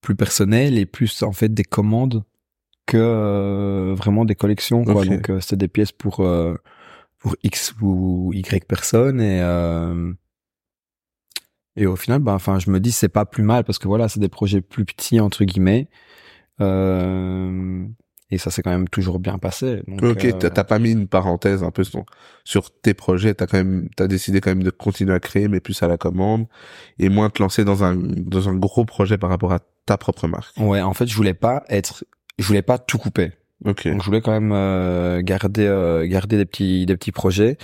[0.01, 2.25] plus personnels et plus en fait des commandes
[2.87, 5.05] que euh, vraiment des collections quoi.
[5.05, 6.57] Donc euh, c'était des pièces pour euh,
[7.19, 10.13] pour X ou Y personnes et euh,
[11.79, 14.09] et au final, ben, enfin, je me dis c'est pas plus mal parce que voilà,
[14.09, 15.89] c'est des projets plus petits entre guillemets,
[16.63, 17.87] euh,
[18.31, 19.83] et ça s'est quand même toujours bien passé.
[19.87, 22.05] Donc, Ok, euh, t'as pas mis une parenthèse un peu sur,
[22.45, 25.61] sur tes projets, t'as quand même, t'as décidé quand même de continuer à créer, mais
[25.61, 26.47] plus à la commande,
[26.99, 30.27] et moins te lancer dans un, dans un gros projet par rapport à ta propre
[30.27, 30.57] marque.
[30.59, 32.05] ouais, en fait, je voulais pas être,
[32.39, 33.33] je voulais pas tout couper.
[33.65, 33.89] Ok.
[33.89, 37.57] Donc, je voulais quand même euh, garder, euh, garder des petits, des petits projets.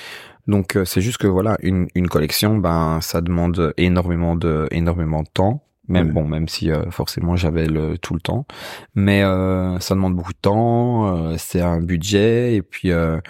[0.46, 5.22] Donc, euh, c'est juste que voilà, une, une collection, ben, ça demande énormément de, énormément
[5.22, 5.62] de temps.
[5.92, 6.12] Même Ouais.
[6.12, 8.46] bon, même si euh, forcément j'avais le tout le temps,
[8.94, 11.14] mais euh, ça demande beaucoup de temps.
[11.16, 13.20] euh, c'est un budget et puis, euh,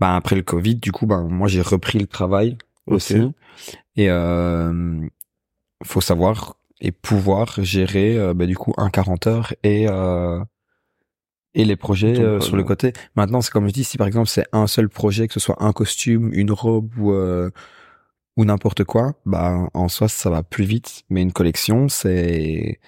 [0.00, 2.94] ben après le Covid, du coup, ben moi j'ai repris le travail Ok.
[2.96, 3.32] aussi.
[3.96, 5.00] Et euh,
[5.84, 10.40] faut savoir et pouvoir gérer ben, du coup un 40 heures et euh,
[11.54, 12.92] et les projets euh, sur le côté.
[13.16, 15.56] Maintenant, c'est comme je dis, si par exemple c'est un seul projet, que ce soit
[15.62, 17.50] un costume, une robe ou euh,
[18.38, 21.02] ou n'importe quoi, bah en soi ça va plus vite.
[21.10, 22.80] Mais une collection, c'est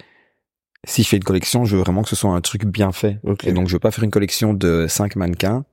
[0.85, 3.19] si je fais une collection, je veux vraiment que ce soit un truc bien fait.
[3.25, 3.45] Ok.
[3.45, 5.65] Et donc je veux pas faire une collection de cinq mannequins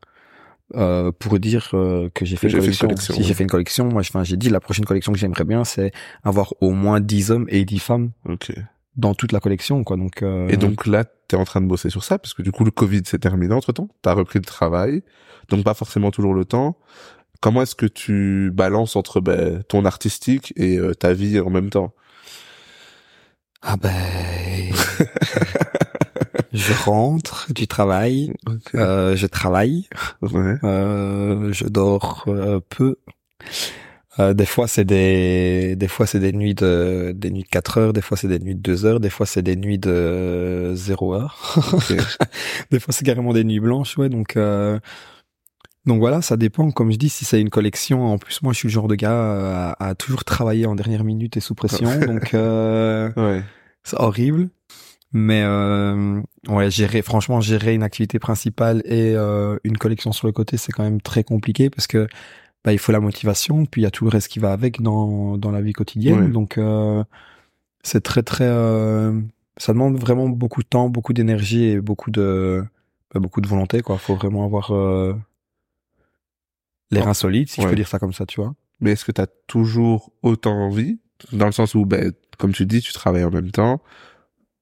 [0.75, 2.87] euh, pour dire euh, que j'ai fait, une fait collection.
[2.87, 5.17] une collection, Si j'ai fait une collection, moi, enfin, j'ai dit la prochaine collection que
[5.19, 5.91] j'aimerais bien, c'est
[6.23, 8.51] avoir au moins 10 hommes et 10 femmes Ok.
[8.97, 9.95] dans toute la collection, quoi.
[9.95, 12.51] Donc, euh, Et donc là, t'es en train de bosser sur ça, parce que du
[12.51, 13.87] coup, le Covid s'est terminé entre temps.
[14.01, 15.03] T'as repris le travail.
[15.49, 16.77] Donc pas forcément toujours le temps.
[17.41, 21.69] Comment est-ce que tu balances entre ben, ton artistique et euh, ta vie en même
[21.69, 21.93] temps?
[23.61, 23.91] Ah ben,
[26.53, 28.33] je rentre du travail,
[28.75, 29.87] euh, je travaille,
[30.21, 30.55] Ouais.
[30.63, 32.97] euh, je dors euh, peu.
[34.19, 37.77] Euh, des fois c'est des des fois c'est des nuits de des nuits de 4
[37.77, 40.71] heures, des fois c'est des nuits de 2 heures, des fois c'est des nuits de
[40.75, 41.37] 0 heure.
[42.71, 44.09] Des fois c'est carrément des nuits blanches, ouais.
[44.09, 44.79] Donc euh,
[45.87, 46.69] donc voilà, ça dépend.
[46.71, 48.95] Comme je dis, si c'est une collection, en plus moi je suis le genre de
[48.95, 53.41] gars euh, à, à toujours travailler en dernière minute et sous pression, donc euh, Ouais.
[53.83, 54.49] c'est horrible.
[55.13, 60.33] Mais euh, ouais, gérer, franchement, gérer une activité principale et euh, une collection sur le
[60.33, 62.07] côté, c'est quand même très compliqué parce que
[62.65, 64.81] bah, il faut la motivation, puis il y a tout le reste qui va avec
[64.81, 66.25] dans dans la vie quotidienne.
[66.25, 66.27] Ouais.
[66.27, 67.03] Donc euh,
[67.83, 69.17] c'est très très, euh,
[69.55, 72.65] ça demande vraiment beaucoup de temps, beaucoup d'énergie et beaucoup de
[73.13, 73.81] bah, beaucoup de volonté.
[73.81, 74.73] Quoi, faut vraiment avoir
[76.91, 78.53] les reins solides, si je peux dire ça comme ça, tu vois.
[78.79, 80.99] Mais est-ce que t'as toujours autant envie?
[81.31, 83.81] Dans le sens où, ben, comme tu dis, tu travailles en même temps.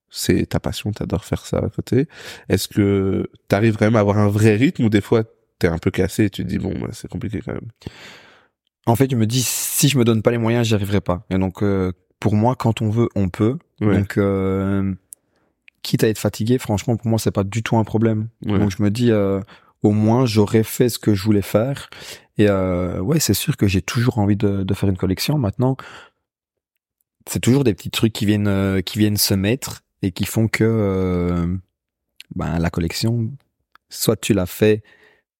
[0.09, 2.07] C'est ta passion, t'adores faire ça à côté.
[2.47, 5.23] Est-ce que t'arrives vraiment à avoir un vrai rythme ou des fois
[5.59, 7.69] t'es un peu cassé et tu te dis bon, ben, c'est compliqué quand même?
[8.85, 11.25] En fait, je me dis si je me donne pas les moyens, j'y arriverai pas.
[11.29, 13.57] Et donc euh, pour moi, quand on veut, on peut.
[13.81, 13.97] Ouais.
[13.97, 14.93] Donc euh,
[15.81, 18.29] quitte à être fatigué, franchement pour moi c'est pas du tout un problème.
[18.45, 18.57] Ouais.
[18.57, 19.41] Donc je me dis euh,
[19.85, 21.89] au moins j'aurais fait ce que je voulais faire.
[22.37, 25.37] Et euh, ouais, c'est sûr que j'ai toujours envie de, de faire une collection.
[25.37, 25.77] Maintenant,
[27.29, 30.47] c'est toujours des petits trucs qui viennent euh, qui viennent se mettre et qui font
[30.47, 31.57] que euh,
[32.35, 33.31] ben la collection,
[33.89, 34.83] soit tu l'as fait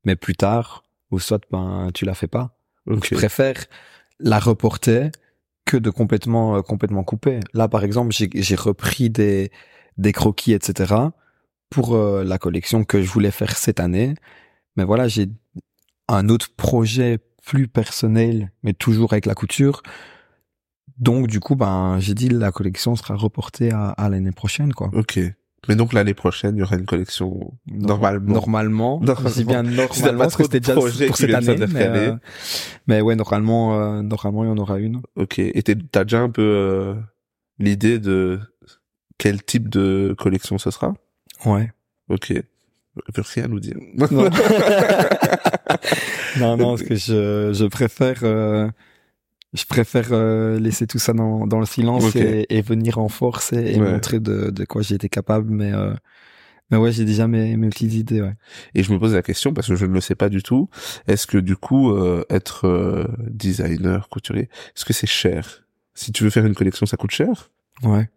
[0.04, 2.58] mais plus tard, ou soit ben tu la fais pas.
[2.86, 3.66] Donc, je préfère
[4.20, 5.12] la reporter
[5.66, 7.40] que de complètement euh, complètement couper.
[7.54, 9.52] Là, par exemple, j'ai j'ai repris des
[9.98, 10.96] des croquis, etc.
[11.76, 14.16] pour euh, la collection que je voulais faire cette année.
[14.78, 15.28] Mais voilà, j'ai
[16.08, 19.84] un autre projet plus personnel, mais toujours avec la couture.
[20.98, 24.90] Donc, du coup, ben, j'ai dit la collection sera reportée à, à l'année prochaine, quoi.
[24.94, 25.20] Ok.
[25.68, 28.36] Mais donc l'année prochaine, il y aura une collection normalement.
[28.36, 29.00] Normalement.
[29.04, 29.44] Normalement.
[29.46, 31.58] Bien normalement parce que c'était déjà pour cette année.
[31.74, 32.16] Mais, euh,
[32.88, 35.02] mais ouais, normalement, euh, normalement, il y en aura une.
[35.18, 35.40] Ok.
[35.40, 36.94] Et t'as déjà un peu euh,
[37.60, 38.40] l'idée de
[39.18, 40.94] quel type de collection ce sera?
[41.46, 41.72] Ouais.
[42.10, 42.34] Ok.
[43.14, 43.76] Plus rien à nous dire.
[43.96, 44.30] Non.
[46.40, 48.68] non, non, parce que je, je préfère, euh,
[49.54, 53.54] je préfère euh, laisser tout ça dans, dans le silence et, et venir en force
[53.54, 53.92] et, et Ouais.
[53.92, 55.50] montrer de, de quoi j'ai été capable.
[55.52, 55.94] Mais, euh,
[56.72, 58.22] mais ouais, j'ai déjà mes, mes petites idées.
[58.22, 58.34] Ouais.
[58.74, 60.70] Et je me pose la question parce que je ne le sais pas du tout.
[61.08, 64.44] Est-ce que du coup, euh, être euh, designer, couturier,
[64.76, 65.64] est-ce que c'est cher?
[65.94, 67.52] Si tu veux faire une collection, ça coûte cher?
[67.84, 68.10] Ouais.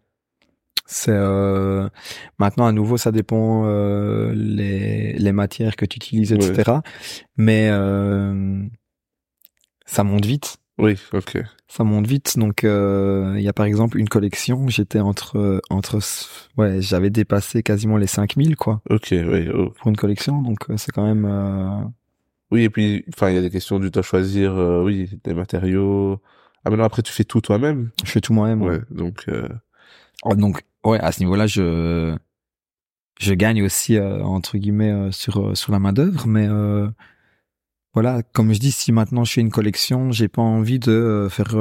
[0.91, 1.87] C'est euh,
[2.39, 6.79] maintenant à nouveau ça dépend euh, les les matières que tu utilises etc.
[7.37, 8.63] Mais euh,
[9.85, 10.57] ça monte vite.
[10.79, 11.43] Oui, ok.
[11.67, 12.39] Ça monte vite.
[12.39, 15.99] Donc euh, il y a par exemple une collection, j'étais entre entre
[16.57, 19.47] ouais j'avais dépassé quasiment les 5000 quoi Ok, oui.
[19.53, 19.69] oh.
[19.77, 20.41] pour une collection.
[20.41, 21.83] Donc euh, c'est quand même euh,
[22.49, 25.35] Oui, et puis, enfin, il y a des questions, tu dois choisir, euh, oui, des
[25.35, 26.19] matériaux.
[26.65, 27.91] Ah, mais non, après, tu fais tout toi-même.
[28.03, 28.63] je fais tout moi-même.
[28.63, 28.77] ouais.
[28.77, 29.47] Ouais, donc, euh,
[30.25, 32.15] Oh, donc ouais à ce niveau-là je
[33.19, 36.47] je gagne aussi euh, entre guillemets euh, sur euh, sur la main d'œuvre mais
[37.93, 41.55] voilà comme je dis si maintenant je fais une collection j'ai pas envie de faire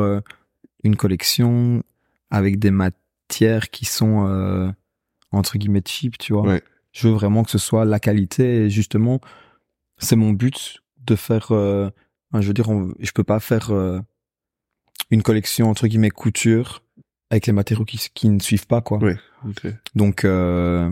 [0.84, 1.82] une collection
[2.30, 4.72] avec des matières qui sont
[5.32, 6.62] entre guillemets cheap tu vois Ouais.
[6.92, 9.20] je veux vraiment que ce soit la qualité et justement
[9.98, 13.70] c'est mon but de faire je veux dire on- je peux pas faire
[15.10, 16.82] une collection entre guillemets couture
[17.30, 19.16] avec les matériaux qui, qui ne suivent pas quoi Ouais.
[19.46, 19.66] ok.
[19.94, 20.90] donc euh,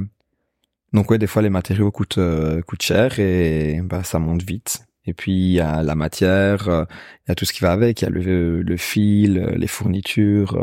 [0.93, 4.85] donc ouais des fois les matériaux coûtent euh, coûtent cher et bah ça monte vite
[5.05, 6.85] et puis il y a la matière euh,
[7.27, 9.53] il y a tout ce qui va avec il y a le, le fil euh,
[9.57, 10.55] les fournitures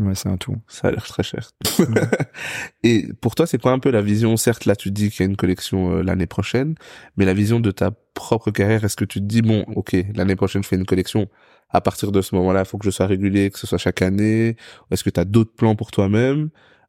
[0.00, 1.50] ouais c'est un tout Ça a l'air très cher.
[2.82, 5.20] et pour toi, c'est quoi un peu la vision Certes, là, tu te dis qu'il
[5.20, 6.74] y a une collection euh, l'année prochaine,
[7.16, 10.34] mais la vision de ta propre carrière, est-ce que tu te dis, bon, ok, l'année
[10.34, 11.28] prochaine, je fais une collection.
[11.74, 14.00] À partir de ce moment-là, il faut que je sois régulier, que ce soit chaque
[14.00, 14.56] année.
[14.90, 16.48] Est-ce que tu as d'autres plans pour toi-même?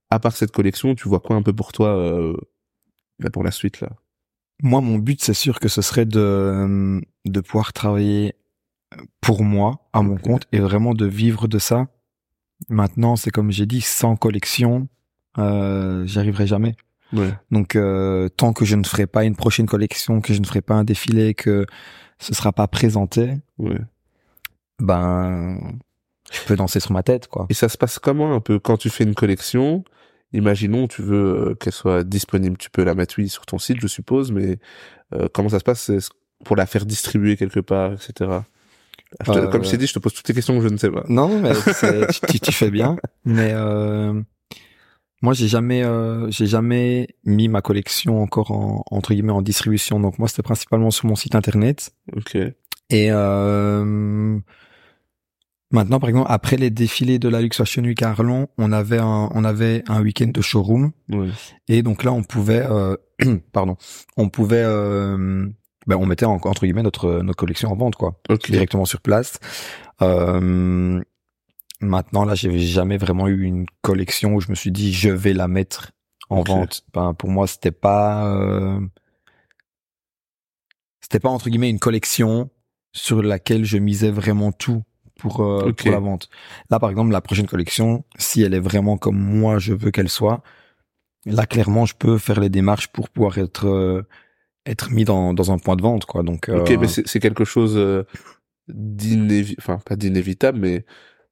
[0.10, 2.38] À part cette collection, tu vois quoi un peu pour toi euh,
[3.34, 3.90] pour la suite là?
[4.64, 8.36] Moi mon but c'est sûr que ce serait de de pouvoir travailler
[9.20, 11.88] pour moi à mon compte et vraiment de vivre de ça
[12.70, 14.88] maintenant c'est comme j'ai dit sans collection
[15.38, 16.76] euh, j'y arriverai jamais
[17.14, 17.34] Ouais.
[17.52, 20.62] Donc euh, tant que je ne ferai pas une prochaine collection, que je ne ferai
[20.62, 21.66] pas un défilé, que
[22.20, 23.80] ce sera pas présenté, Ouais.
[24.80, 25.58] Ben
[26.32, 27.46] je peux danser sur ma tête quoi.
[27.50, 29.84] Et ça se passe comment un peu quand tu fais une collection?
[30.34, 32.58] Imaginons, tu veux euh, qu'elle soit disponible.
[32.58, 34.58] Tu peux la mettre, oui, sur ton site, je suppose, mais
[35.14, 35.92] euh, comment ça se passe
[36.44, 38.40] pour la faire distribuer quelque part, etc.
[39.22, 40.74] Je te- Euh, Comme je t'ai dit, je te pose toutes les questions que je
[40.74, 41.06] ne sais pas.
[41.08, 41.54] Non mais
[42.44, 42.98] tu fais bien.
[43.24, 44.20] Mais euh,
[45.22, 50.02] moi j'ai jamais euh, j'ai jamais mis ma collection encore en entre guillemets en distribution.
[50.02, 51.92] Donc moi c'était principalement sur mon site internet.
[52.14, 52.38] Ok.
[52.90, 54.40] Et euh,
[55.72, 59.00] maintenant, par exemple, après les défilés de la Lux Fashion Week à Arlon, on avait
[59.00, 60.92] un, on avait un week-end de showroom.
[61.10, 61.30] Ouais.
[61.68, 62.96] Et donc là, on pouvait, euh,
[63.54, 63.76] pardon,
[64.18, 65.48] on pouvait, euh,
[65.88, 68.50] ben, on mettait en- entre guillemets notre notre collection en vente, quoi, Ok.
[68.52, 69.40] directement sur place.
[70.02, 71.02] Euh,
[71.82, 75.34] maintenant, là, j'ai jamais vraiment eu une collection où je me suis dit je vais
[75.34, 75.92] la mettre
[76.30, 76.84] en vente.
[76.94, 78.80] Ben, pour moi, c'était pas, euh,
[81.02, 82.50] c'était pas entre guillemets une collection
[82.96, 84.82] sur laquelle je misais vraiment tout
[85.20, 86.30] pour euh, pour la vente.
[86.70, 90.10] Là, par exemple, la prochaine collection, si elle est vraiment comme moi je veux qu'elle
[90.10, 90.42] soit,
[91.26, 94.04] là clairement, je peux faire les démarches pour pouvoir être euh,
[94.66, 96.24] être mis dans dans un point de vente, quoi.
[96.24, 98.04] Donc, Ok, euh, mais c'est quelque chose euh,
[98.70, 100.86] d'inévitable, enfin pas d'inévitable, mais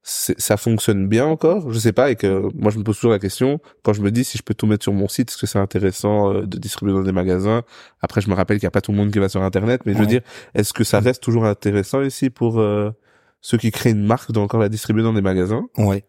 [0.06, 1.72] ça fonctionne bien encore.
[1.72, 4.10] Je sais pas, et que moi je me pose toujours la question quand je me
[4.10, 6.58] dis si je peux tout mettre sur mon site, est-ce que c'est intéressant euh, de
[6.58, 7.62] distribuer dans des magasins?
[8.02, 9.82] Après, je me rappelle qu'il y a pas tout le monde qui va sur Internet,
[9.86, 10.20] mais je veux dire,
[10.54, 12.90] est-ce que ça reste toujours intéressant ici pour euh,
[13.40, 15.64] ceux qui créent une marque d'encore la distribuer dans des magasins?
[15.78, 16.04] Ouais.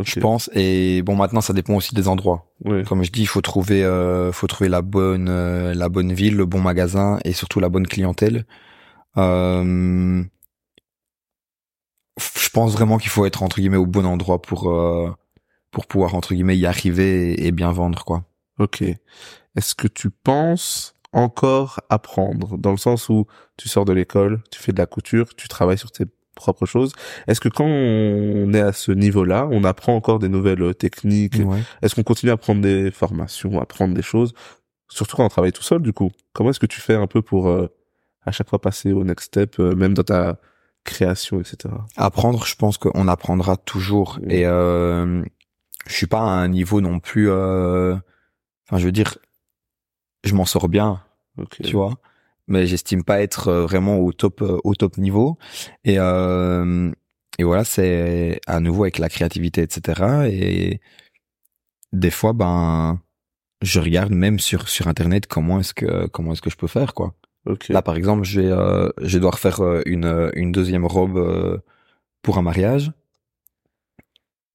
[0.00, 0.48] Je pense.
[0.54, 2.46] Et bon, maintenant, ça dépend aussi des endroits.
[2.64, 2.82] Ouais.
[2.84, 6.36] Comme je dis, il faut trouver, euh, faut trouver la bonne, euh, la bonne ville,
[6.36, 8.46] le bon magasin et surtout la bonne clientèle.
[9.18, 10.22] Euh,
[12.38, 15.10] je pense vraiment qu'il faut être entre guillemets au bon endroit pour euh,
[15.70, 18.24] pour pouvoir entre guillemets y arriver et, et bien vendre quoi.
[18.58, 18.82] Ok.
[18.82, 22.56] Est-ce que tu penses encore apprendre?
[22.58, 25.78] Dans le sens où tu sors de l'école, tu fais de la couture, tu travailles
[25.78, 26.04] sur tes
[26.34, 26.92] propres choses.
[27.26, 31.40] Est-ce que quand on est à ce niveau-là, on apprend encore des nouvelles euh, techniques?
[31.44, 31.60] Ouais.
[31.82, 34.32] Est-ce qu'on continue à prendre des formations, à prendre des choses?
[34.88, 36.10] Surtout quand on travaille tout seul, du coup.
[36.32, 37.68] Comment est-ce que tu fais un peu pour euh,
[38.24, 40.38] à chaque fois passer au next step, euh, même dans ta
[40.84, 41.74] création, etc.
[41.96, 44.18] Apprendre, je pense qu'on apprendra toujours.
[44.28, 45.22] Et euh,
[45.86, 47.30] je suis pas à un niveau non plus.
[47.30, 47.96] euh,
[48.68, 49.18] Enfin, je veux dire,
[50.24, 51.02] je m'en sors bien,
[51.62, 51.94] tu vois.
[52.48, 55.38] Mais j'estime pas être euh, vraiment au top, euh, au top niveau.
[55.84, 56.90] Et euh,
[57.38, 60.28] et voilà, c'est à nouveau avec la créativité, etc.
[60.30, 60.80] Et
[61.92, 63.00] des fois, ben,
[63.62, 66.94] je regarde même sur sur internet comment est-ce que comment est-ce que je peux faire
[66.94, 67.14] quoi.
[67.46, 67.68] Ok.
[67.68, 70.86] Là, par exemple, je vais, euh, je vais devoir faire euh, une, euh, une deuxième
[70.86, 71.58] robe euh,
[72.22, 72.92] pour un mariage.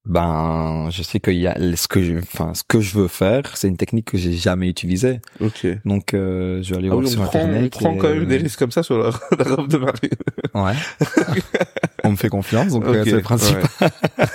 [0.05, 3.57] Ben, je sais qu'il y a ce que je, enfin, ce que je veux faire,
[3.57, 5.19] c'est une technique que j'ai jamais utilisée.
[5.41, 5.67] Ok.
[5.83, 7.71] Donc, euh, je vais aller Ah voir oui, sur on prend, on internet.
[7.73, 10.11] prend et, quand même des risques comme ça sur la, la robe de mariée.
[10.53, 10.73] Ouais.
[12.05, 13.57] on me fait confiance, donc euh, c'est le principe.
[13.81, 13.87] ouais.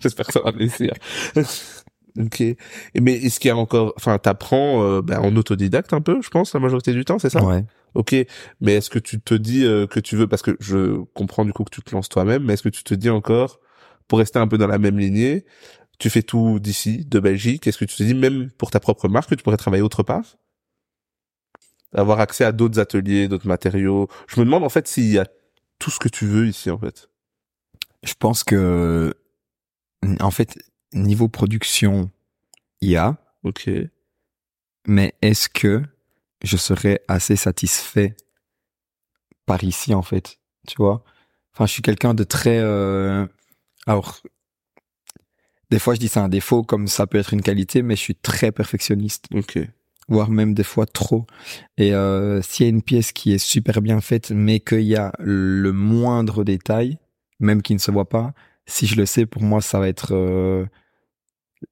[0.00, 0.92] J'espère que ça va réussir.
[2.18, 2.42] Ok.
[3.00, 6.30] Mais est-ce qu'il y a encore, enfin, t'apprends euh, ben, en autodidacte un peu, je
[6.30, 7.44] pense, la majorité du temps, c'est ça?
[7.44, 7.64] Ouais.
[7.94, 8.14] Ok.
[8.60, 11.52] Mais est-ce que tu te dis euh, que tu veux, parce que je comprends du
[11.52, 13.60] coup que tu te lances toi-même, mais est-ce que tu te dis encore,
[14.08, 15.44] pour rester un peu dans la même lignée,
[15.98, 19.08] tu fais tout d'ici, de Belgique, est-ce que tu te dis même pour ta propre
[19.08, 20.36] marque que tu pourrais travailler autre part?
[21.92, 24.08] Avoir accès à d'autres ateliers, d'autres matériaux.
[24.28, 25.26] Je me demande en fait s'il y a
[25.78, 27.10] tout ce que tu veux ici en fait.
[28.02, 29.12] Je pense que,
[30.20, 30.58] en fait,
[30.92, 32.10] niveau production,
[32.80, 33.70] il y a, Ok.
[34.86, 35.82] mais est-ce que
[36.42, 38.16] je serais assez satisfait
[39.46, 41.02] par ici en fait tu vois?
[41.54, 43.26] Enfin je suis quelqu'un de très euh...
[43.86, 44.20] alors
[45.70, 48.00] des fois je dis c'est un défaut comme ça peut être une qualité mais je
[48.00, 49.58] suis très perfectionniste Ok.
[50.08, 51.26] voire même des fois trop
[51.76, 54.96] et euh, s'il y a une pièce qui est super bien faite mais qu'il y
[54.96, 56.98] a le moindre détail
[57.38, 58.32] même qui ne se voit pas
[58.66, 60.66] si je le sais pour moi ça va être euh...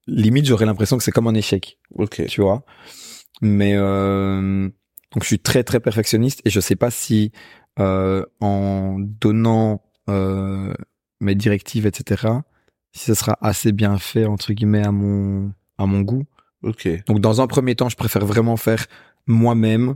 [0.07, 2.25] limite j'aurais l'impression que c'est comme un échec Ok.
[2.27, 2.65] tu vois?
[3.41, 4.69] Mais euh,
[5.13, 7.33] donc je suis très très perfectionniste et je sais pas si
[7.79, 10.75] euh, en donnant euh,
[11.21, 12.29] mes directives etc.
[12.93, 16.25] si ce sera assez bien fait entre guillemets à mon à mon goût.
[16.63, 16.89] Ok.
[17.07, 18.87] Donc dans un premier temps je préfère vraiment faire
[19.27, 19.95] moi-même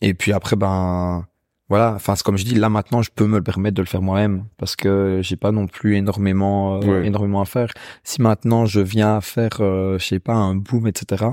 [0.00, 1.26] et puis après ben
[1.72, 3.86] voilà enfin c'est comme je dis là maintenant je peux me le permettre de le
[3.94, 7.06] faire moi-même parce que j'ai pas non plus énormément euh, Ouais.
[7.06, 7.70] énormément à faire
[8.04, 11.24] si maintenant je viens à faire euh, je sais pas un boom etc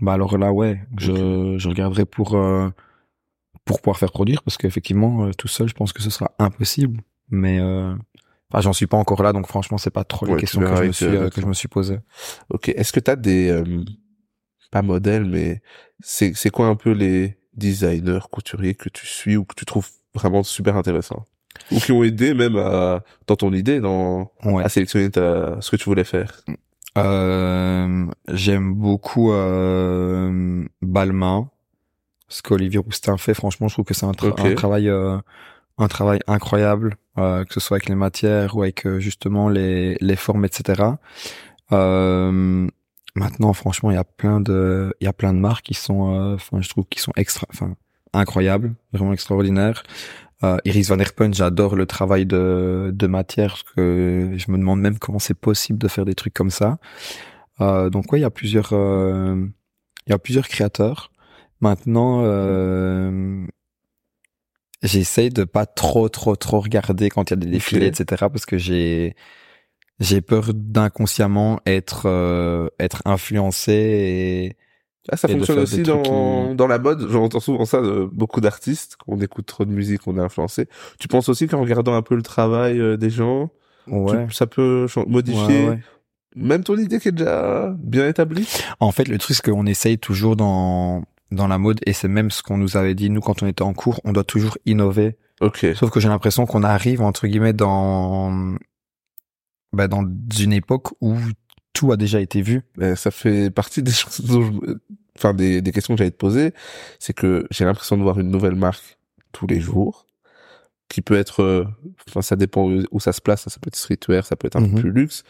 [0.00, 2.68] bah alors là ouais je je regarderai pour euh,
[3.64, 7.00] pour pouvoir faire produire parce qu'effectivement euh, tout seul je pense que ce sera impossible
[7.30, 7.94] mais euh,
[8.50, 10.74] enfin j'en suis pas encore là donc franchement c'est pas trop les Ouais, questions que
[10.76, 11.98] je me suis que je me suis posé
[12.50, 12.68] Ok.
[12.70, 13.64] Est-ce que t'as des euh,
[14.72, 15.62] pas modèles, mais
[16.00, 19.88] c'est c'est quoi un peu les designers couturiers que tu suis ou que tu trouves
[20.14, 21.24] vraiment super intéressants
[21.70, 25.70] ou qui ont aidé même à dans ton idée dans ouais à sélectionner ta, ce
[25.70, 26.40] que tu voulais faire.
[26.98, 31.48] Euh, j'aime beaucoup euh, Balmain.
[32.28, 34.40] Ce qu'Olivier Roustin fait, franchement, je trouve que c'est un, tra- Ok.
[34.40, 35.18] un travail, euh,
[35.78, 39.96] un travail incroyable, euh, que ce soit avec les matières ou avec euh, justement les,
[40.00, 40.82] les formes, etc.
[41.72, 42.66] Euh,
[43.14, 46.14] maintenant, franchement, il y a plein de, il y a plein de marques qui sont,
[46.14, 47.76] euh, enfin, je trouve, qui sont extra, enfin,
[48.12, 49.82] incroyables, vraiment extraordinaires.
[50.42, 54.80] Euh, Iris Van Herpen, j'adore le travail de, de matière, parce que je me demande
[54.80, 56.78] même comment c'est possible de faire des trucs comme ça.
[57.60, 59.46] Euh, donc ouais, il y a plusieurs, euh,
[60.06, 61.10] il y a plusieurs créateurs.
[61.60, 63.46] Maintenant, euh,
[64.82, 68.26] j'essaye de pas trop, trop, trop regarder quand il y a des défilés, etc.
[68.30, 69.14] Parce que j'ai,
[70.00, 74.56] j'ai peur d'inconsciemment être, euh, être influencé et
[75.12, 77.06] Ah, ça Et fonctionne aussi dans, qui- dans la mode.
[77.10, 80.66] J'entends souvent ça de beaucoup d'artistes, qu'on écoute trop de musique, on est influencé.
[80.98, 83.50] Tu penses aussi qu'en regardant un peu le travail euh, des gens,
[83.86, 85.80] tu- ça peut modifier Ouais, ouais.
[86.36, 88.48] même ton idée qui est déjà bien établie?
[88.80, 92.30] En fait, le truc, c'est qu'on essaye toujours dans, dans la mode, et c'est même
[92.30, 95.18] ce qu'on nous avait dit, nous, quand on était en cours, on doit toujours innover.
[95.42, 95.66] Ok.
[95.74, 98.54] Sauf que j'ai l'impression qu'on arrive, entre guillemets, dans,
[99.74, 100.04] bah, dans
[100.38, 101.16] une époque où
[101.72, 102.62] tout a déjà été vu.
[102.96, 104.80] Ça fait partie des choses dont je me-
[105.16, 106.52] enfin des, des questions que j'allais te poser,
[106.98, 108.98] c'est que j'ai l'impression de voir une nouvelle marque
[109.32, 110.06] tous les jours,
[110.88, 111.64] qui peut être, euh,
[112.08, 114.56] enfin ça dépend où, où ça se place, ça peut être streetwear, ça peut être
[114.56, 114.74] un Mhm.
[114.74, 115.22] peu plus luxe.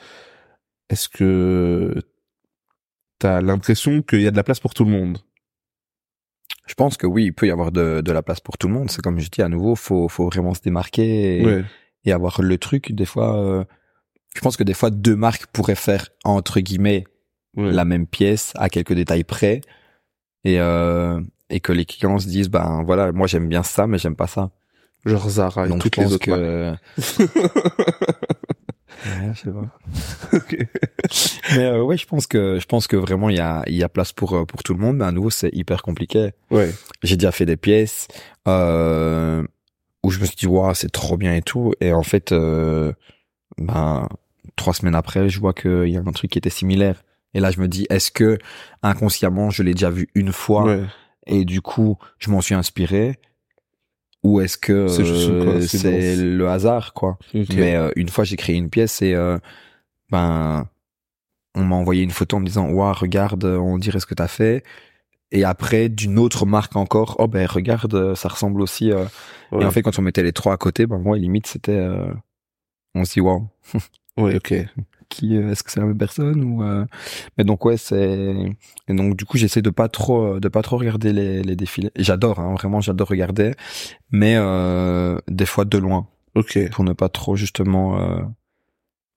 [0.91, 1.95] Est-ce que
[3.19, 5.19] t'as l'impression qu'il y a de la place pour tout le monde?
[6.67, 8.75] Je pense que oui, il peut y avoir de, de la place pour tout le
[8.75, 8.91] monde.
[8.91, 11.65] C'est comme je dis à nouveau, faut, faut vraiment se démarquer et, Ouais.
[12.05, 12.93] et avoir le truc.
[12.93, 13.65] Des fois, euh,
[14.35, 17.05] je pense que des fois, deux marques pourraient faire, entre guillemets,
[17.57, 17.71] ouais.
[17.71, 19.61] la même pièce à quelques détails près.
[20.45, 21.21] Et, euh,
[21.51, 24.27] et que les clients se disent, ben voilà, moi j'aime bien ça, mais j'aime pas
[24.27, 24.51] ça.
[25.07, 26.81] Genre Zara et Donc toutes je les pense autres marques.
[26.97, 28.05] que...
[29.05, 30.69] Ouais, je sais pas.
[31.57, 33.83] Mais euh, ouais, je pense que je pense que vraiment il y a il y
[33.83, 34.97] a place pour euh, pour tout le monde.
[34.97, 36.31] Mais à nouveau, c'est hyper compliqué.
[36.51, 36.73] Ouais.
[37.03, 38.09] J'ai déjà fait des pièces
[38.49, 39.45] euh,
[40.03, 41.75] où je me suis dit waouh c'est trop bien et tout.
[41.81, 42.93] Et en fait, euh,
[43.59, 44.09] ben
[44.57, 47.03] trois semaines après, je vois qu'il y a un truc qui était similaire.
[47.35, 48.39] Et là, je me dis est-ce que
[48.83, 50.85] inconsciemment je l'ai déjà vu une fois Ouais.
[51.27, 53.17] et du coup je m'en suis inspiré
[54.23, 57.19] ou est-ce que C'est euh, le hasard quoi.
[57.35, 59.39] Mais euh, une fois, j'ai créé une pièce et euh,
[60.11, 60.69] ben
[61.57, 64.29] on m'a envoyé une photo en me disant "Waouh, regarde, on dirait ce que t'as
[64.29, 64.63] fait."
[65.31, 69.05] Et après, d'une autre marque encore, "Oh ben regarde, ça ressemble aussi." euh.
[69.53, 69.63] Ouais.
[69.63, 71.87] Et en fait, quand on mettait les trois à côté, ben moi, limite, c'était
[72.95, 73.49] on se dit "Waouh,
[74.17, 74.55] Ouais, ok.
[75.09, 76.85] qui euh, est-ce que c'est la même personne ou euh...
[77.37, 78.35] Mais donc ouais, c'est
[78.89, 81.91] et donc du coup, j'essaie de pas trop de pas trop regarder les, les défilés.
[81.97, 83.53] J'adore, hein, vraiment, j'adore regarder,
[84.11, 86.59] mais euh, des fois de loin Ok.
[86.71, 88.23] pour ne pas trop justement euh,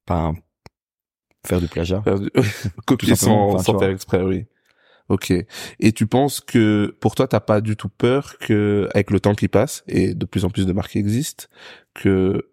[0.08, 0.36] ben,
[1.46, 2.02] faire du plagiat.
[2.02, 2.30] Faire du-
[2.86, 4.46] Copier sans, enfin, sans faire exprès, oui.
[5.10, 5.34] Ok.
[5.80, 9.36] Et tu penses que pour toi, t'as pas du tout peur que, avec le temps
[9.36, 11.46] qui passe et de plus en plus de marques existent,
[11.94, 12.50] que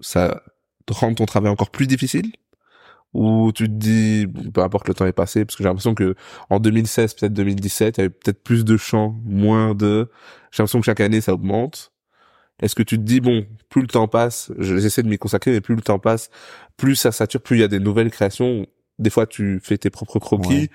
[0.00, 0.42] ça
[0.88, 2.32] te rende ton travail encore plus difficile?
[3.14, 6.14] Ou tu te dis, peu importe le temps est passé, parce que j'ai l'impression que
[6.50, 10.10] en 2016, peut-être 2017, il y avait peut-être plus de champs, moins de.
[10.50, 11.92] J'ai l'impression que chaque année ça augmente.
[12.60, 15.52] Est-ce que tu te dis bon, plus le temps passe, je- j'essaie de m'y consacrer,
[15.52, 16.28] mais plus le temps passe,
[16.76, 18.66] plus ça sature, plus il y a des nouvelles créations.
[18.98, 20.48] Des fois, tu fais tes propres croquis.
[20.62, 20.70] Ouais.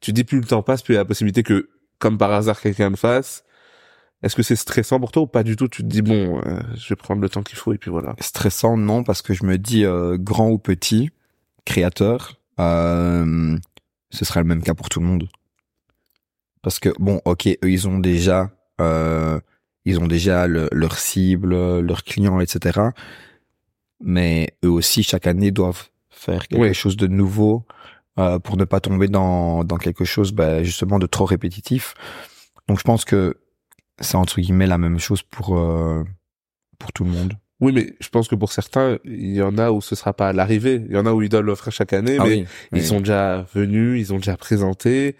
[0.00, 2.32] Tu dis plus le temps passe, plus il y a la possibilité que, comme par
[2.32, 3.44] hasard, quelqu'un le fasse.
[4.26, 5.68] Est-ce que c'est stressant pour toi ou pas du tout?
[5.68, 8.16] Tu te dis bon, euh, je vais prendre le temps qu'il faut et puis voilà.
[8.20, 11.10] Stressant, non, parce que je me dis euh, grand ou petit,
[11.64, 13.56] créateur, euh,
[14.10, 15.28] ce sera le même cas pour tout le monde.
[16.62, 22.02] Parce que bon, ok, eux ils ont déjà, ils ont déjà le- leur cible, leurs
[22.02, 22.80] clients, etc.
[24.00, 26.74] Mais eux aussi chaque année doivent faire quelque Oui.
[26.74, 27.64] chose de nouveau
[28.42, 31.94] pour ne pas tomber dans dans quelque chose, bah, justement de trop répétitif.
[32.66, 33.36] Donc je pense que
[34.00, 36.04] c'est entre guillemets la même chose pour euh,
[36.78, 37.34] pour tout le monde.
[37.60, 40.28] Oui, mais je pense que pour certains, il y en a où ce sera pas
[40.28, 40.82] à l'arrivée.
[40.88, 42.84] Il y en a où ils doivent l'offrir chaque année, Ah mais oui, ils oui.
[42.84, 45.16] sont déjà venus, ils ont déjà présenté.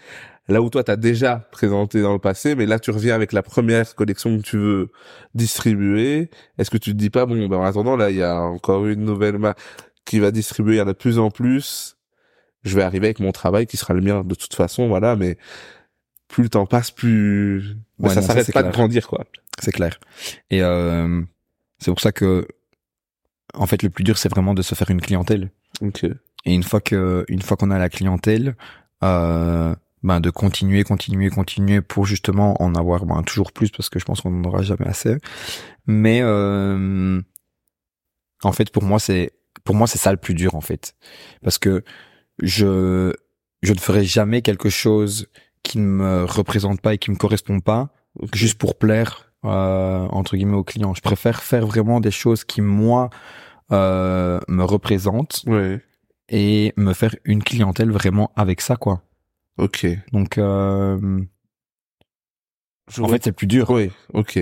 [0.49, 3.43] Là où toi, t'as déjà présenté dans le passé, mais là, tu reviens avec la
[3.43, 4.93] première collection que tu veux
[5.35, 6.31] distribuer.
[6.59, 8.87] Est-ce que tu te dis pas, bon, ben, en attendant, là, il y a encore
[8.87, 9.59] une nouvelle marque
[10.05, 11.97] qui va distribuer, il y en a de plus en plus.
[12.63, 15.37] Je vais arriver avec mon travail qui sera le mien de toute façon, voilà, mais
[16.29, 19.25] plus le temps passe, plus Ouais, ça s'arrête pas de grandir, quoi.
[19.61, 19.99] C'est clair.
[20.51, 21.23] Et euh,
[21.79, 22.47] c'est pour ça que,
[23.55, 25.51] en fait, le plus dur, c'est vraiment de se faire une clientèle.
[25.81, 26.05] Ok.
[26.05, 28.57] Et une fois que, une fois qu'on a la clientèle,
[29.03, 33.99] euh, ben de continuer, continuer, continuer pour justement en avoir ben, toujours plus parce que
[33.99, 35.17] je pense qu'on n'en aura jamais assez.
[35.87, 37.21] Mais euh,
[38.43, 39.33] en fait, pour moi, c'est
[39.65, 40.95] pour moi c'est ça le plus dur en fait,
[41.43, 41.83] parce que
[42.41, 43.13] je
[43.63, 45.27] je ne ferai jamais quelque chose
[45.67, 47.89] qui ne me représente pas et qui me correspond pas
[48.33, 50.95] juste pour plaire euh, entre guillemets aux clients.
[50.95, 53.11] Je préfère faire vraiment des choses qui moi
[53.73, 55.81] euh, me représentent Ouais.
[56.29, 59.03] et me faire une clientèle vraiment avec ça quoi.
[59.59, 59.87] Ok.
[60.13, 61.21] Donc euh,
[62.89, 63.71] Je en vois- fait c'est plus dur.
[63.71, 64.39] Oui, ok.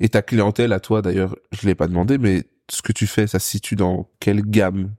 [0.00, 3.26] Et ta clientèle à toi, d'ailleurs, je l'ai pas demandé, mais ce que tu fais,
[3.26, 4.94] ça se situe dans quelle gamme?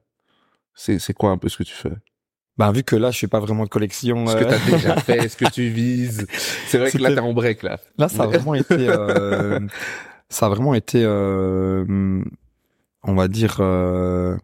[0.74, 1.94] C'est c'est quoi un peu ce que tu fais?
[2.58, 4.28] Ben vu que là je fais pas vraiment de collection.
[4.28, 6.26] Ce que euh, t'as déjà fait, ce que tu vises.
[6.68, 7.80] C'est vrai que là, t'es en break, là.
[7.98, 9.60] Là, ça a vraiment été, euh,
[10.30, 12.24] ça a vraiment été, euh,
[13.04, 14.38] on va dire, euh,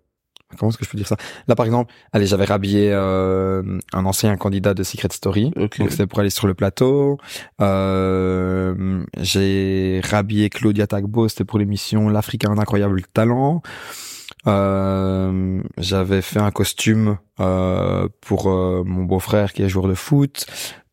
[0.57, 1.15] comment est-ce que je peux dire ça?
[1.47, 5.53] Là, par exemple, allez, j'avais rhabillé euh, un ancien candidat de Secret Story.
[5.55, 5.79] Ok.
[5.79, 7.17] Donc c'était pour aller sur le plateau.
[7.61, 13.61] Euh, j'ai rhabillé Claudia Tagbo, c'était pour l'émission L'Afrique a un incroyable talent.
[14.47, 20.45] Euh, j'avais fait un costume euh, pour euh, mon beau-frère qui est joueur de foot,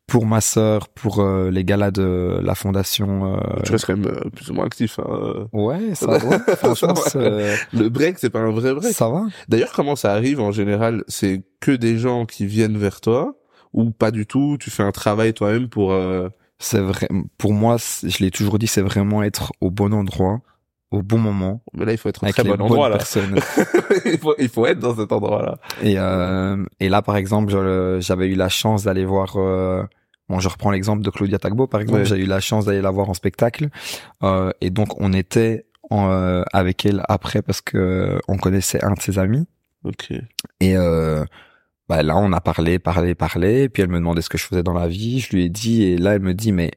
[0.07, 3.35] pour ma sœur, pour euh, les galas de la fondation.
[3.35, 4.99] euh, Tu restes quand même euh, plus ou moins actif.
[4.99, 5.47] hein.
[5.53, 6.39] Ouais, ça va.
[6.55, 8.93] Franchement, c'est- Le break, c'est pas un vrai break.
[8.93, 9.25] ça va.
[9.47, 13.35] D'ailleurs, comment ça arrive en général C'est que des gens qui viennent vers toi
[13.73, 15.91] ou pas du tout Tu fais un travail toi-même pour...
[15.91, 17.07] euh, C'est vrai.
[17.37, 20.39] Pour moi, je l'ai toujours dit, c'est vraiment être au bon endroit
[20.91, 21.61] au bon moment.
[21.73, 22.97] Mais là, il faut être au avec très bon endroit, là.
[24.05, 25.57] il, faut, il faut être dans cet endroit-là.
[25.81, 27.51] Et, euh, et là, par exemple,
[27.99, 29.35] j'avais eu la chance d'aller voir.
[29.37, 29.83] euh,
[30.29, 32.05] bon, je reprends l'exemple de Claudia Tagbo, par exemple.
[32.05, 33.69] J'ai eu la chance d'aller la voir en spectacle.
[34.23, 38.93] Euh, et donc, on était en, euh, avec elle après parce que on connaissait un
[38.93, 39.45] de ses amis.
[39.83, 40.11] Ok.
[40.59, 41.23] Et euh,
[41.87, 43.69] bah là, on a parlé, parlé, parlé.
[43.69, 45.19] Puis elle me demandait ce que je faisais dans la vie.
[45.19, 45.83] Je lui ai dit.
[45.83, 46.71] Et là, elle me dit, mais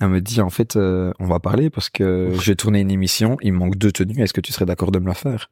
[0.00, 2.90] elle me dit, en fait, euh, on va parler parce que je vais tourner une
[2.90, 3.36] émission.
[3.42, 4.22] Il me manque deux tenues.
[4.22, 5.50] Est-ce que tu serais d'accord de me la faire?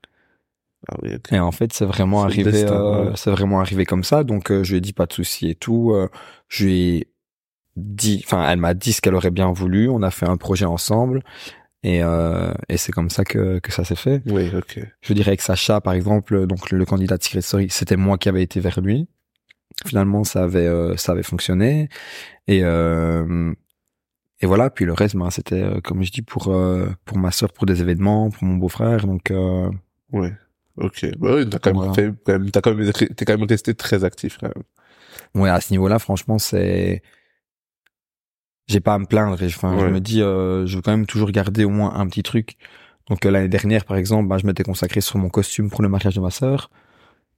[0.89, 1.33] Ah oui, ok.
[1.33, 3.13] et en fait, c'est vraiment arrivé, euh, ouais.
[3.17, 4.25] c'est vraiment arrivé comme ça.
[4.25, 5.93] Donc, euh, je lui ai dit pas de souci et tout.
[5.93, 6.09] Euh,
[6.49, 7.09] je lui ai
[7.77, 9.89] dit, enfin, elle m'a dit ce qu'elle aurait bien voulu.
[9.89, 11.23] On a fait un projet ensemble.
[11.83, 14.23] Et, euh, et c'est comme ça que, que ça s'est fait.
[14.27, 14.81] Oui, ok.
[15.01, 18.29] Je dirais que Sacha, par exemple, donc le candidat de Secret Story, c'était moi qui
[18.29, 19.09] avais été vers lui.
[19.87, 21.89] Finalement, ça avait, euh, ça avait fonctionné.
[22.49, 23.53] Et, euh,
[24.41, 24.71] et voilà.
[24.71, 27.67] Puis le reste, ben, c'était, euh, comme je dis, pour, euh, pour ma sœur, pour
[27.67, 29.07] des événements, pour mon beau-frère.
[29.07, 29.71] Donc, euh,
[30.13, 30.33] Ouais.
[30.77, 31.07] Ok.
[31.19, 31.93] Bah oui, t'as quand même Voilà.
[31.93, 34.65] fait, quand même, t'as quand même, t'es quand même resté très actif, quand même.
[35.43, 37.03] Ouais, à ce niveau-là, franchement, c'est,
[38.69, 39.37] j'ai pas à me plaindre.
[39.43, 42.23] Enfin, je me dis, euh, je veux quand même toujours garder au moins un petit
[42.23, 42.57] truc.
[43.09, 45.89] Donc euh, l'année dernière, par exemple, ben, je m'étais consacré sur mon costume pour le
[45.89, 46.71] mariage de ma sœur,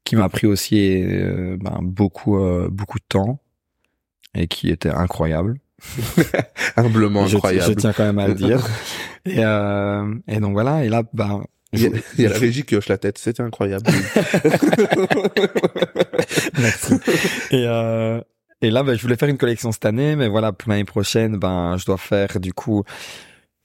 [0.05, 3.41] qui m'a pris aussi euh, ben, beaucoup, euh, beaucoup de temps
[4.35, 5.59] et qui était incroyable.
[6.77, 7.69] Humblement Je, incroyable.
[7.69, 8.67] je tiens quand même à le dire.
[9.25, 10.85] et, euh, et donc voilà.
[10.85, 13.19] Et là, ben, Il y, a, il y a la régie qui hoche la tête,
[13.19, 13.87] c'était incroyable.
[16.59, 16.95] Merci.
[17.51, 18.21] Et, euh,
[18.63, 21.37] et là, ben, je voulais faire une collection cette année, mais voilà, pour l'année prochaine,
[21.39, 22.83] ben, je dois faire du coup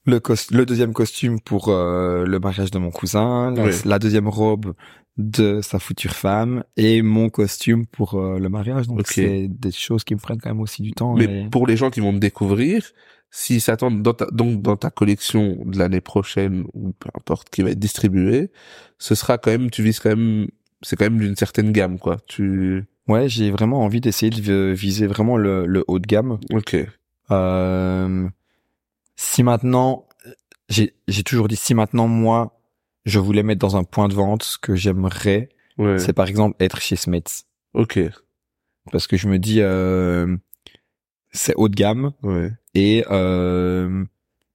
[0.06, 3.72] le, cos- le deuxième costume pour euh, le mariage de mon cousin, la, Oui.
[3.86, 4.74] la deuxième robe
[5.18, 8.88] de sa future femme et mon costume pour euh, le mariage.
[8.88, 11.16] Donc c'est des choses qui me prennent quand même aussi du temps.
[11.16, 12.84] Mais et- pour les gens qui vont te découvrir,
[13.32, 17.62] s'ils s'attendent dans ta, donc dans ta collection de l'année prochaine ou peu importe qui
[17.62, 18.52] va être distribuée,
[19.00, 20.48] ce sera quand même, tu vises quand même,
[20.82, 22.18] c'est quand même d'une certaine gamme, quoi.
[22.28, 26.40] Tu, Ouais, j'ai vraiment envie d'essayer de vi- viser vraiment le, le haut de gamme.
[26.52, 26.76] ok.
[27.32, 28.28] Euh,
[29.16, 30.08] si maintenant,
[30.70, 32.60] j'ai j'ai toujours dit si maintenant moi
[33.06, 36.00] je voulais mettre dans un point de vente, ce que j'aimerais, Ouais.
[36.00, 37.44] c'est par exemple être chez Smiths,
[37.74, 38.00] Ok.
[38.92, 40.36] parce que je me dis euh,
[41.32, 42.52] c'est haut de gamme Ouais.
[42.74, 44.06] et euh,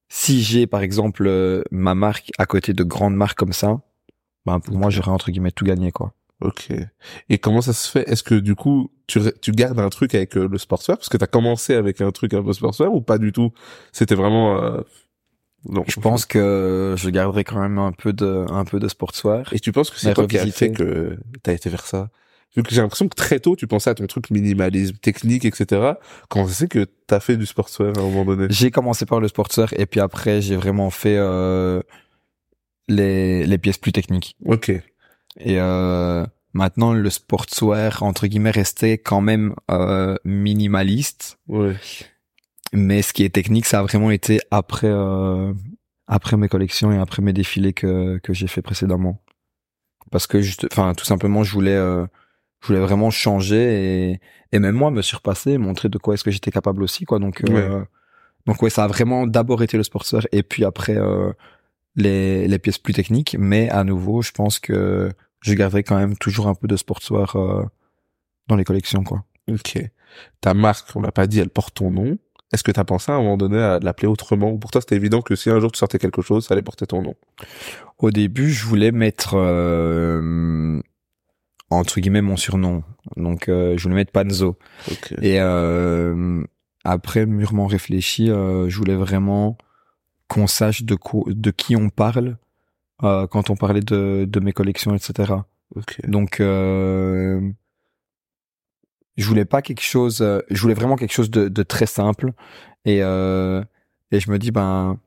[0.09, 3.80] si j'ai par exemple euh, ma marque à côté de grandes marques comme ça,
[4.46, 6.14] ben pour moi j'aurais entre guillemets tout gagné quoi.
[6.40, 6.70] Ok.
[7.28, 8.09] Et comment ça se fait?
[8.11, 10.96] Est-ce que du coup, tu, tu gardes un truc avec euh, le sportswear?
[10.96, 13.53] Parce que t'as commencé avec un truc un peu sportswear ou pas du tout?
[13.92, 14.57] C'était vraiment...
[14.62, 14.80] euh,
[15.68, 15.84] Non.
[15.86, 19.52] Je pense que je garderai quand même un peu de un peu de sportswear.
[19.52, 22.08] Et tu penses que c'est quoi qui a fait que t'as été vers ça?
[22.56, 25.92] Vu que j'ai l'impression que très tôt, tu pensais à ton truc minimalisme, technique, etc.
[26.34, 28.46] Ça se fait que t'as fait du sportswear à un moment donné?
[28.50, 31.80] J'ai commencé par le sportswear et puis après j'ai vraiment fait euh,
[32.88, 34.36] les les pièces plus techniques.
[34.44, 34.70] Ok.
[34.70, 41.76] Et euh, maintenant le sportswear entre guillemets restait quand même euh, minimaliste, Ouais.
[42.72, 45.52] Mais ce qui est technique ça a vraiment été après euh,
[46.06, 49.22] après mes collections et après mes défilés que que j'ai fait précédemment.
[50.10, 52.06] Parce que juste enfin tout simplement je voulais euh,
[52.60, 54.20] je voulais vraiment changer et
[54.52, 57.18] et même moi me surpasser, montrer de quoi est-ce que j'étais capable aussi quoi.
[57.18, 57.84] Donc euh,
[58.46, 61.32] donc ouais, ça a vraiment d'abord été le sportswear et puis après euh,
[61.96, 65.10] les les pièces plus techniques, mais à nouveau, je pense que
[65.40, 67.64] je garderai quand même toujours un peu de sportswear euh,
[68.48, 69.24] dans les collections quoi.
[69.48, 69.78] Ok.
[70.40, 72.18] Ta marque, on l'a pas dit, elle porte ton nom.
[72.53, 74.51] Est-ce que t'as pensé à un moment donné à l'appeler autrement?
[74.51, 76.62] Ou pour toi c'était évident que si un jour tu sortais quelque chose, ça allait
[76.62, 77.14] porter ton nom
[77.98, 80.80] Au début, je voulais mettre euh,
[81.70, 82.82] entre guillemets mon surnom.
[83.16, 84.59] Donc euh, je voulais mettre Panzo.
[85.22, 86.42] Et euh,
[86.84, 89.57] après mûrement réfléchi, euh, je voulais vraiment
[90.28, 92.36] qu'on sache de qui on parle
[93.03, 95.32] euh, quand on parlait de, de mes collections, etc.
[96.07, 97.40] Donc euh,
[99.20, 102.32] je voulais pas quelque chose, euh, je voulais vraiment quelque chose de, de très simple.
[102.84, 103.62] Et euh,
[104.10, 104.98] et je me dis ben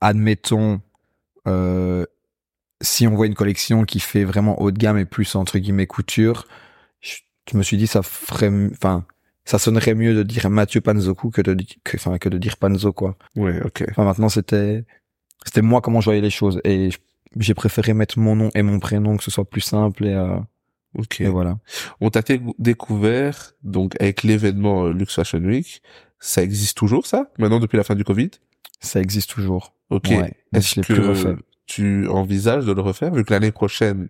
[0.00, 0.80] admettons
[1.46, 2.04] euh,
[2.80, 5.86] si on voit une collection qui fait vraiment haut de gamme et plus entre guillemets
[5.86, 6.46] couture,
[7.00, 7.16] je,
[7.50, 9.04] je me suis dit ça ferait, enfin
[9.44, 12.92] ça sonnerait mieux de dire Mathieu Panzoku que de que enfin que de dire Panzo
[12.92, 13.16] quoi.
[13.36, 13.84] Ouais, ok.
[13.90, 14.84] Enfin maintenant c'était
[15.44, 16.90] c'était moi comment je voyais les choses et
[17.38, 20.38] j'ai préféré mettre mon nom et mon prénom que ce soit plus simple et, euh,
[20.96, 21.20] Ok.
[21.20, 21.58] et voilà.
[22.00, 22.22] On t'a
[22.58, 25.82] découvert donc avec l'événement euh, Lux Fashion Week.
[26.18, 27.30] Ça existe toujours ça?
[27.38, 28.30] Maintenant depuis la fin du Covid?
[28.80, 29.74] Ça existe toujours.
[29.90, 30.08] Ok.
[30.10, 31.36] Ouais, Est-ce plus que
[31.66, 34.08] tu envisages de le refaire vu que l'année prochaine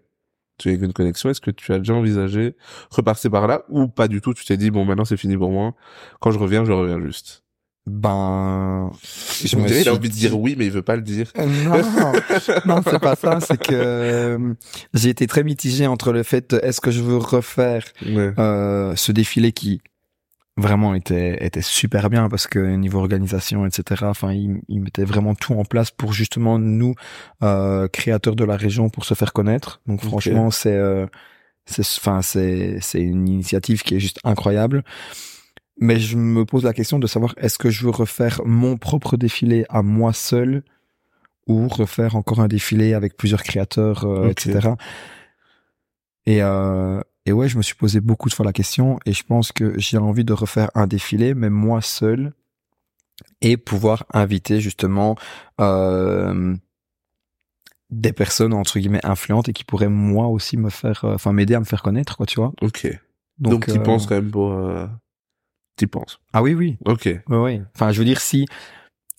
[0.58, 2.56] tu as une connexion Est-ce que tu as déjà envisagé
[2.90, 3.64] repasser par là?
[3.68, 5.74] Ou pas du tout Tu t'es dit bon maintenant c'est fini pour moi.
[6.20, 7.44] Quand je reviens, je reviens juste.
[7.86, 8.90] Ben,
[9.44, 11.30] Je me dirais, il a envie de dire oui, mais il veut pas le dire.
[11.38, 12.12] Euh, Non,
[12.76, 13.38] non, c'est pas ça.
[13.40, 14.54] C'est que euh,
[14.92, 18.32] j'ai été très mitigé entre le fait de, est-ce que je veux refaire Ouais.
[18.38, 19.80] euh, ce défilé qui
[20.58, 25.34] vraiment était était super bien parce que niveau organisation etc enfin il, il mettait vraiment
[25.34, 26.94] tout en place pour justement nous
[27.42, 31.06] euh, créateurs de la région pour se faire connaître donc franchement c'est euh,
[31.66, 34.82] c'est enfin c'est c'est une initiative qui est juste incroyable
[35.78, 39.16] mais je me pose la question de savoir est-ce que je veux refaire mon propre
[39.16, 40.62] défilé à moi seul
[41.46, 44.70] ou refaire encore un défilé avec plusieurs créateurs euh, etc
[46.26, 49.24] et euh, et ouais, je me suis posé beaucoup de fois la question et je
[49.24, 52.32] pense que j'ai envie de refaire un défilé, mais moi seul,
[53.40, 55.16] et pouvoir inviter justement
[55.60, 56.54] euh,
[57.90, 61.54] des personnes entre guillemets influentes et qui pourraient moi aussi me faire, euh, enfin m'aider
[61.54, 62.52] à me faire connaître, quoi, tu vois.
[62.62, 62.86] Ok.
[63.38, 64.56] Donc, tu euh, penses quand même pour...
[65.76, 66.18] Tu penses.
[66.32, 67.02] Ah oui, oui, Ok.
[67.04, 67.60] oui, oui.
[67.74, 68.46] Enfin, je veux dire si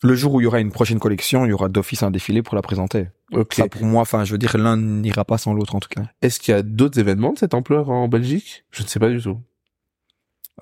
[0.03, 2.41] le jour où il y aura une prochaine collection, il y aura d'office un défilé
[2.41, 3.07] pour la présenter.
[3.31, 3.53] Ok.
[3.55, 6.03] Ça pour moi, enfin, je veux dire l'un n'ira pas sans l'autre en tout cas.
[6.21, 8.63] Est-ce qu'il y a d'autres événements de cette ampleur en Belgique?
[8.71, 9.39] Je ne sais pas du tout.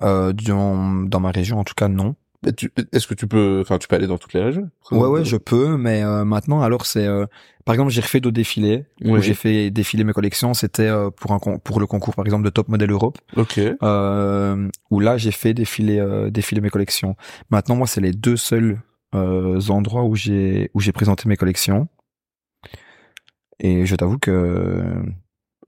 [0.02, 2.14] Euh, dans, dans ma région en tout cas, non.
[2.56, 3.60] Tu- Est-ce que tu peux...
[3.62, 4.70] Enfin, tu peux aller dans toutes les régions?
[4.90, 7.26] Ouais, ouais, je peux, mais euh, maintenant, alors c'est, euh,
[7.64, 10.54] par exemple, j'ai refait d'autres défilés où j'ai fait défiler mes collections.
[10.54, 13.58] C'était euh, pour un pour le concours, par exemple, de Top Model Europe, Ok.
[13.82, 17.16] euh, où là, j'ai fait défiler euh, défiler mes collections.
[17.50, 18.80] Maintenant, moi, c'est les deux seuls
[19.14, 21.88] euh, endroits où j'ai où j'ai présenté mes collections.
[23.58, 24.84] Et je t'avoue que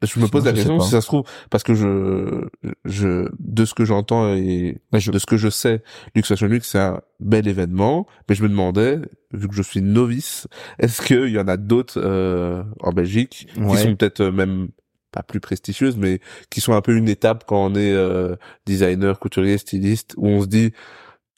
[0.03, 2.47] Je me pose la question si ça se trouve parce que je,
[2.85, 5.83] je, de ce que j'entends et Ouais, je- de ce que je sais,
[6.15, 8.99] Lux Fashion Week c'est un bel événement, mais je me demandais,
[9.33, 10.47] vu que je suis novice,
[10.79, 14.69] est-ce qu'il y en a d'autres euh, en Belgique qui sont peut-être euh, même
[15.11, 16.21] pas plus prestigieuses, mais
[16.51, 18.37] qui sont un peu une étape quand on est euh,
[18.67, 20.71] designer, couturier, styliste, où on se dit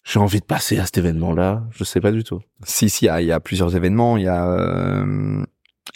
[0.03, 1.63] j'ai envie de passer à cet événement-là.
[1.71, 2.41] Je sais pas du tout.
[2.65, 4.17] si si, il y a, il y a plusieurs événements.
[4.17, 5.45] Il y a euh,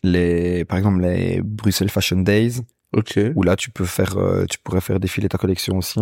[0.05, 2.61] les, par exemple, les Bruxelles Fashion Days.
[2.97, 3.19] Ok.
[3.35, 5.99] où là tu peux faire euh, tu pourrais faire défiler ta collection aussi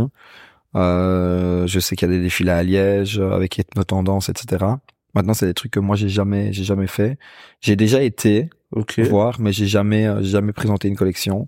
[0.77, 4.67] euh, je sais qu'il y a des défilés à Liège avec Ethno Tendance etc
[5.15, 7.19] maintenant c'est des trucs que moi j'ai jamais j'ai jamais fait
[7.63, 8.99] j'ai déjà été Ok.
[9.01, 11.47] voir mais j'ai jamais euh, jamais présenté une collection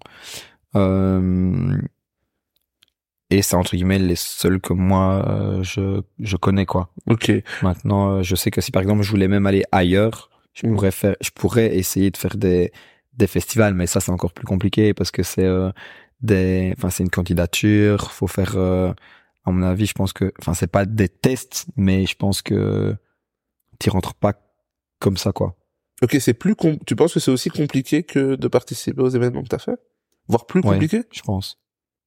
[0.77, 1.77] euh,
[3.31, 7.31] et c'est entre guillemets les seuls que moi euh, je je connais quoi Ok.
[7.63, 11.17] Maintenant, je sais que si par exemple je voulais même aller ailleurs, je pourrais faire,
[11.21, 12.73] je pourrais essayer de faire des
[13.17, 15.71] des festivals, mais ça c'est encore plus compliqué parce que c'est euh,
[16.21, 18.93] des, enfin c'est une candidature, faut faire, euh,
[19.45, 22.97] à mon avis, je pense que, enfin c'est pas des tests, mais je pense que
[23.79, 24.33] t'y rentres pas
[24.99, 25.55] comme ça quoi.
[26.03, 29.49] Ok, c'est plus tu penses que c'est aussi compliqué que de participer aux événements que
[29.49, 29.79] t'as fait?
[30.27, 30.73] Voire plus Ouais.
[30.73, 31.03] compliqué?
[31.13, 31.59] Je pense.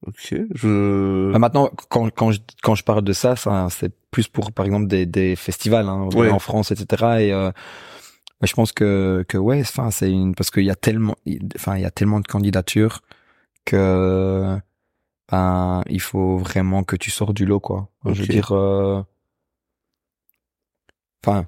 [0.05, 1.31] Ok, je...
[1.31, 4.65] Bah, maintenant, quand quand je quand je parle de ça, ça c'est plus pour par
[4.65, 6.29] exemple des des festivals hein, Ouais.
[6.29, 7.21] en France, etc.
[7.21, 7.51] Et euh,
[8.41, 11.15] mais je pense que que ouais, enfin c'est une parce qu'il y a tellement,
[11.55, 13.01] enfin il y a tellement de candidatures
[13.65, 14.57] que
[15.31, 17.89] ben il faut vraiment que tu sors du lot quoi.
[18.05, 19.01] Je veux dire, euh,
[21.25, 21.47] enfin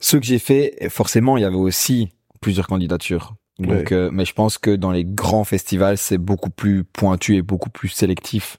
[0.00, 2.10] ceux que j'ai fait, forcément il y avait aussi
[2.40, 3.34] plusieurs candidatures.
[3.58, 3.92] Donc, Ouais.
[3.92, 7.70] euh, mais je pense que dans les grands festivals, c'est beaucoup plus pointu et beaucoup
[7.70, 8.56] plus sélectif.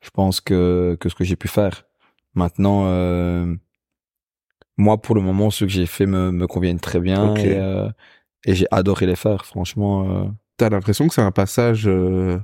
[0.00, 1.84] Je pense que que ce que j'ai pu faire.
[2.34, 3.54] Maintenant, euh,
[4.80, 7.88] moi pour le moment, ceux que j'ai fait me, me conviennent très bien et, euh,
[8.44, 9.44] et j'ai adoré les faire.
[9.44, 10.24] Franchement, euh,
[10.56, 11.86] T'as l'impression que c'est un passage...
[11.86, 12.38] euh,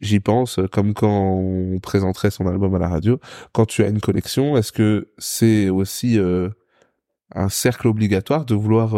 [0.00, 3.20] J'y pense, comme quand on présenterait son album à la radio.
[3.52, 6.18] Quand tu as une collection, est-ce que c'est aussi
[7.34, 8.96] un cercle obligatoire de vouloir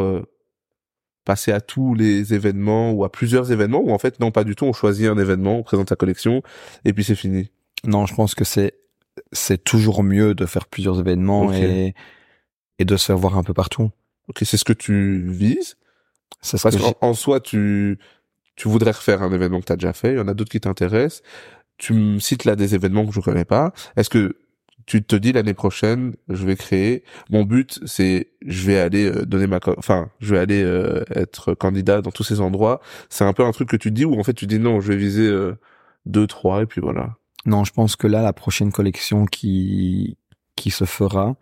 [1.24, 4.54] passer à tous les événements ou à plusieurs événements ou en fait non pas du
[4.54, 6.40] tout, on choisit un événement, on présente sa collection
[6.84, 7.50] et puis c'est fini?
[7.84, 8.74] non, je pense que c'est
[9.32, 11.94] c'est toujours mieux de faire plusieurs événements et
[12.78, 13.90] et de se faire voir un peu partout.
[14.28, 15.76] Ok, c'est ce que tu vises
[16.42, 17.98] ce Parce qu'en en soi, tu,
[18.56, 20.50] tu voudrais refaire un événement que tu as déjà fait, il y en a d'autres
[20.50, 21.22] qui t'intéressent.
[21.78, 23.72] Tu me cites là des événements que je connais pas.
[23.96, 24.36] Est-ce que
[24.86, 27.04] tu te dis l'année prochaine, je vais créer?
[27.30, 31.54] Mon but, c'est, je vais aller euh, donner ma, enfin, je vais aller euh, être
[31.54, 32.80] candidat dans tous ces endroits.
[33.10, 34.88] C'est un peu un truc que tu dis ou en fait tu dis non, je
[34.88, 35.58] vais viser euh,
[36.06, 37.16] deux, trois et puis voilà.
[37.46, 40.18] Non, je pense que là, la prochaine collection qui
[40.56, 41.36] qui se fera,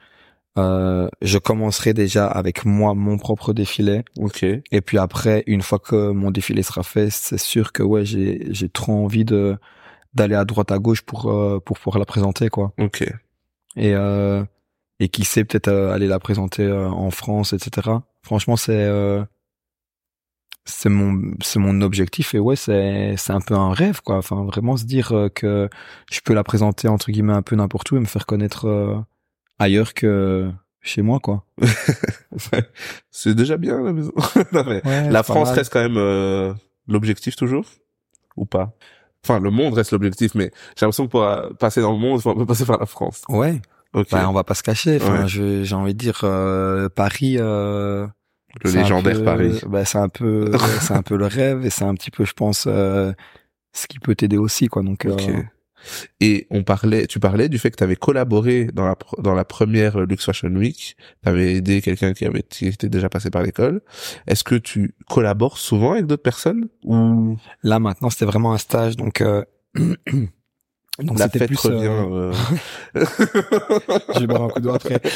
[0.59, 4.05] euh, je commencerai déjà avec moi mon propre défilé.
[4.19, 4.43] Ok.
[4.45, 8.47] Et puis après, une fois que mon défilé sera fait, c'est sûr que ouais, j'ai
[8.51, 9.57] j'ai trop envie de
[10.15, 12.73] d'aller à droite à gauche pour euh, pour pouvoir la présenter quoi.
[12.79, 13.03] Ok.
[13.77, 14.45] Et euh,
[15.01, 17.91] et qui sait peut-être euh, aller la présenter euh, en France, etc.
[18.23, 19.25] Franchement, c'est euh,
[20.67, 24.17] c'est mon c'est mon objectif et ouais, c'est c'est un peu un rêve quoi.
[24.17, 25.69] Enfin, vraiment se dire euh, que
[26.11, 28.97] je peux la présenter entre guillemets un peu n'importe où et me faire connaître euh,
[29.59, 30.51] ailleurs que
[30.81, 31.45] chez moi, quoi.
[33.11, 34.13] c'est déjà bien la maison.
[34.53, 36.53] non, mais Ouais, la France reste quand même euh,
[36.89, 37.67] l'objectif toujours
[38.37, 38.73] ou pas?
[39.25, 42.31] Enfin, le monde reste l'objectif, mais j'ai l'impression que pour passer dans le monde, faut
[42.31, 43.23] un peu passer par la France.
[43.29, 43.63] Ouais.
[43.95, 44.09] Ok.
[44.11, 44.99] Bah, on va pas se cacher.
[45.01, 45.29] Enfin, Ouais.
[45.65, 47.37] j'ai envie de dire euh, Paris.
[47.39, 48.07] Euh,
[48.63, 49.61] le légendaire peu- Paris.
[49.67, 50.51] Bah, c'est un peu,
[50.81, 53.13] c'est un peu le rêve et c'est un petit peu, je pense, euh,
[53.73, 54.83] ce qui peut t'aider aussi, quoi.
[54.83, 55.17] Donc, euh,
[56.21, 59.45] Et on parlait, tu parlais du fait que tu avais collaboré dans la dans la
[59.45, 60.97] première Lux Fashion Week.
[61.23, 63.83] Tu avais aidé quelqu'un qui avait qui était déjà passé par l'école.
[64.27, 67.37] Est-ce que tu collabores souvent avec d'autres personnes ou?
[67.63, 69.21] Là maintenant, c'était vraiment un stage, donc.
[69.21, 69.45] Euh,
[71.01, 71.59] donc la c'était fête plus.
[71.59, 72.33] revient euh,
[72.97, 73.05] euh,
[74.15, 75.01] je vais boire un coup d'eau après.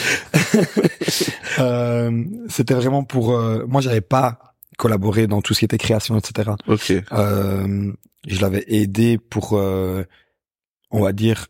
[1.59, 3.33] Euh, c'était vraiment pour.
[3.33, 6.53] euh, moi, j'avais pas collaboré dans tout ce qui était création, etc.
[6.69, 6.93] Ok.
[7.13, 7.93] Euh,
[8.29, 10.05] je l'avais aidé pour, euh,
[10.93, 11.49] on va dire,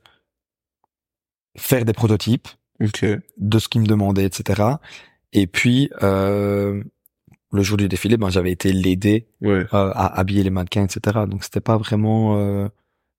[1.58, 2.48] faire des prototypes
[2.82, 3.04] Ok.
[3.36, 4.62] de ce qu'il me demandait, etc.
[5.34, 6.82] Et puis, euh,
[7.52, 9.66] le jour du défilé, ben, j'avais été l'aider Ouais.
[9.72, 11.18] à habiller les mannequins, etc.
[11.28, 12.68] Donc, c'était pas vraiment, euh,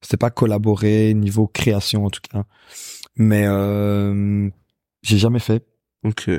[0.02, 2.44] c'était pas collaborer niveau création en tout cas.
[3.16, 4.50] Mais euh,
[5.02, 5.66] j'ai jamais fait.
[6.04, 6.30] Ok.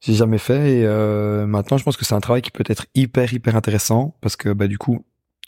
[0.00, 2.86] J'ai jamais fait et euh, maintenant je pense que c'est un travail qui peut être
[2.94, 5.02] hyper hyper intéressant parce que bah du coup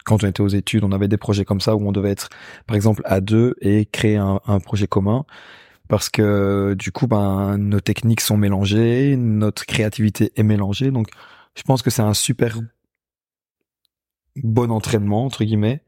[0.06, 2.30] quand on était aux études on avait des projets comme ça où on devait être
[2.66, 5.26] par exemple à deux et créer un, un projet commun
[5.88, 11.08] parce que du coup ben nos techniques sont mélangées notre créativité est mélangée donc
[11.54, 12.58] je pense que c'est un super
[14.36, 15.82] bon entraînement entre guillemets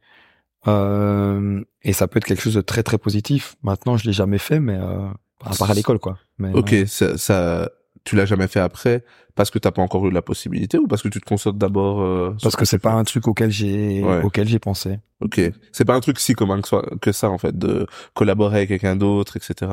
[0.67, 4.39] euh, et ça peut être quelque chose de très très positif maintenant je l'ai jamais
[4.39, 5.07] fait mais euh,
[5.45, 6.73] à part à l'école quoi mais, Ok.
[6.73, 7.71] euh, Ça, ça,
[8.05, 9.05] tu l'as jamais fait après
[9.37, 12.01] parce que t'as pas encore eu la possibilité ou parce que tu te concentres d'abord
[12.01, 14.23] euh, Parce que c'est pas un truc auquel j'ai Ouais.
[14.23, 14.99] auquel j'ai pensé.
[15.21, 15.41] Ok.
[15.73, 18.69] C'est pas un truc si commun que, soit- que ça en fait de collaborer avec
[18.71, 19.71] quelqu'un d'autre, etc.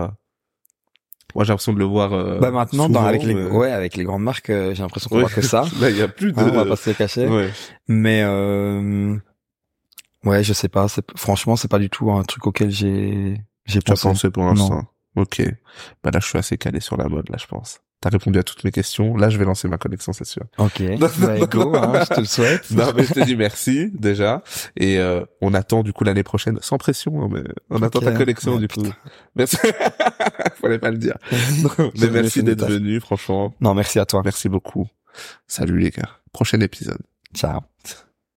[1.33, 2.13] Moi j'ai l'impression de le voir.
[2.13, 4.83] euh, bah maintenant, souvent, dans, avec les mais- ouais avec les grandes marques, euh, j'ai
[4.83, 5.21] l'impression qu'on Ouais.
[5.23, 5.61] voit que ça.
[5.81, 6.39] Là il y a plus de.
[6.39, 7.27] Hein, on va pas se le cacher.
[7.27, 7.49] Ouais.
[7.87, 9.15] Mais euh,
[10.25, 10.87] ouais, je sais pas.
[10.87, 14.07] c'est- Franchement, c'est pas du tout un truc auquel j'ai j'ai pensé.
[14.07, 14.83] pensé pour l'instant.
[15.15, 15.41] Ok.
[16.03, 17.79] Bah là je suis assez calé sur la mode là je pense.
[18.01, 19.15] T'as répondu à toutes mes questions.
[19.15, 20.43] Là je vais lancer ma collection c'est sûr.
[20.57, 20.81] Ok.
[20.99, 21.07] Bah,
[21.49, 22.69] go, hein, je te le souhaite.
[22.71, 24.43] Non mais je te dis merci déjà
[24.75, 28.11] et euh, on attend du coup l'année prochaine sans pression hein, mais on attend ta
[28.11, 28.83] collection Ouais, du coup.
[29.35, 29.57] Merci.
[30.61, 31.17] Fallait pas le dire.
[31.63, 33.53] Non, mais merci d'être venu franchement.
[33.61, 34.21] Non, merci à toi.
[34.23, 34.87] Merci beaucoup.
[35.47, 36.09] Salut les gars.
[36.33, 36.99] Prochain épisode.
[37.33, 37.61] Ciao.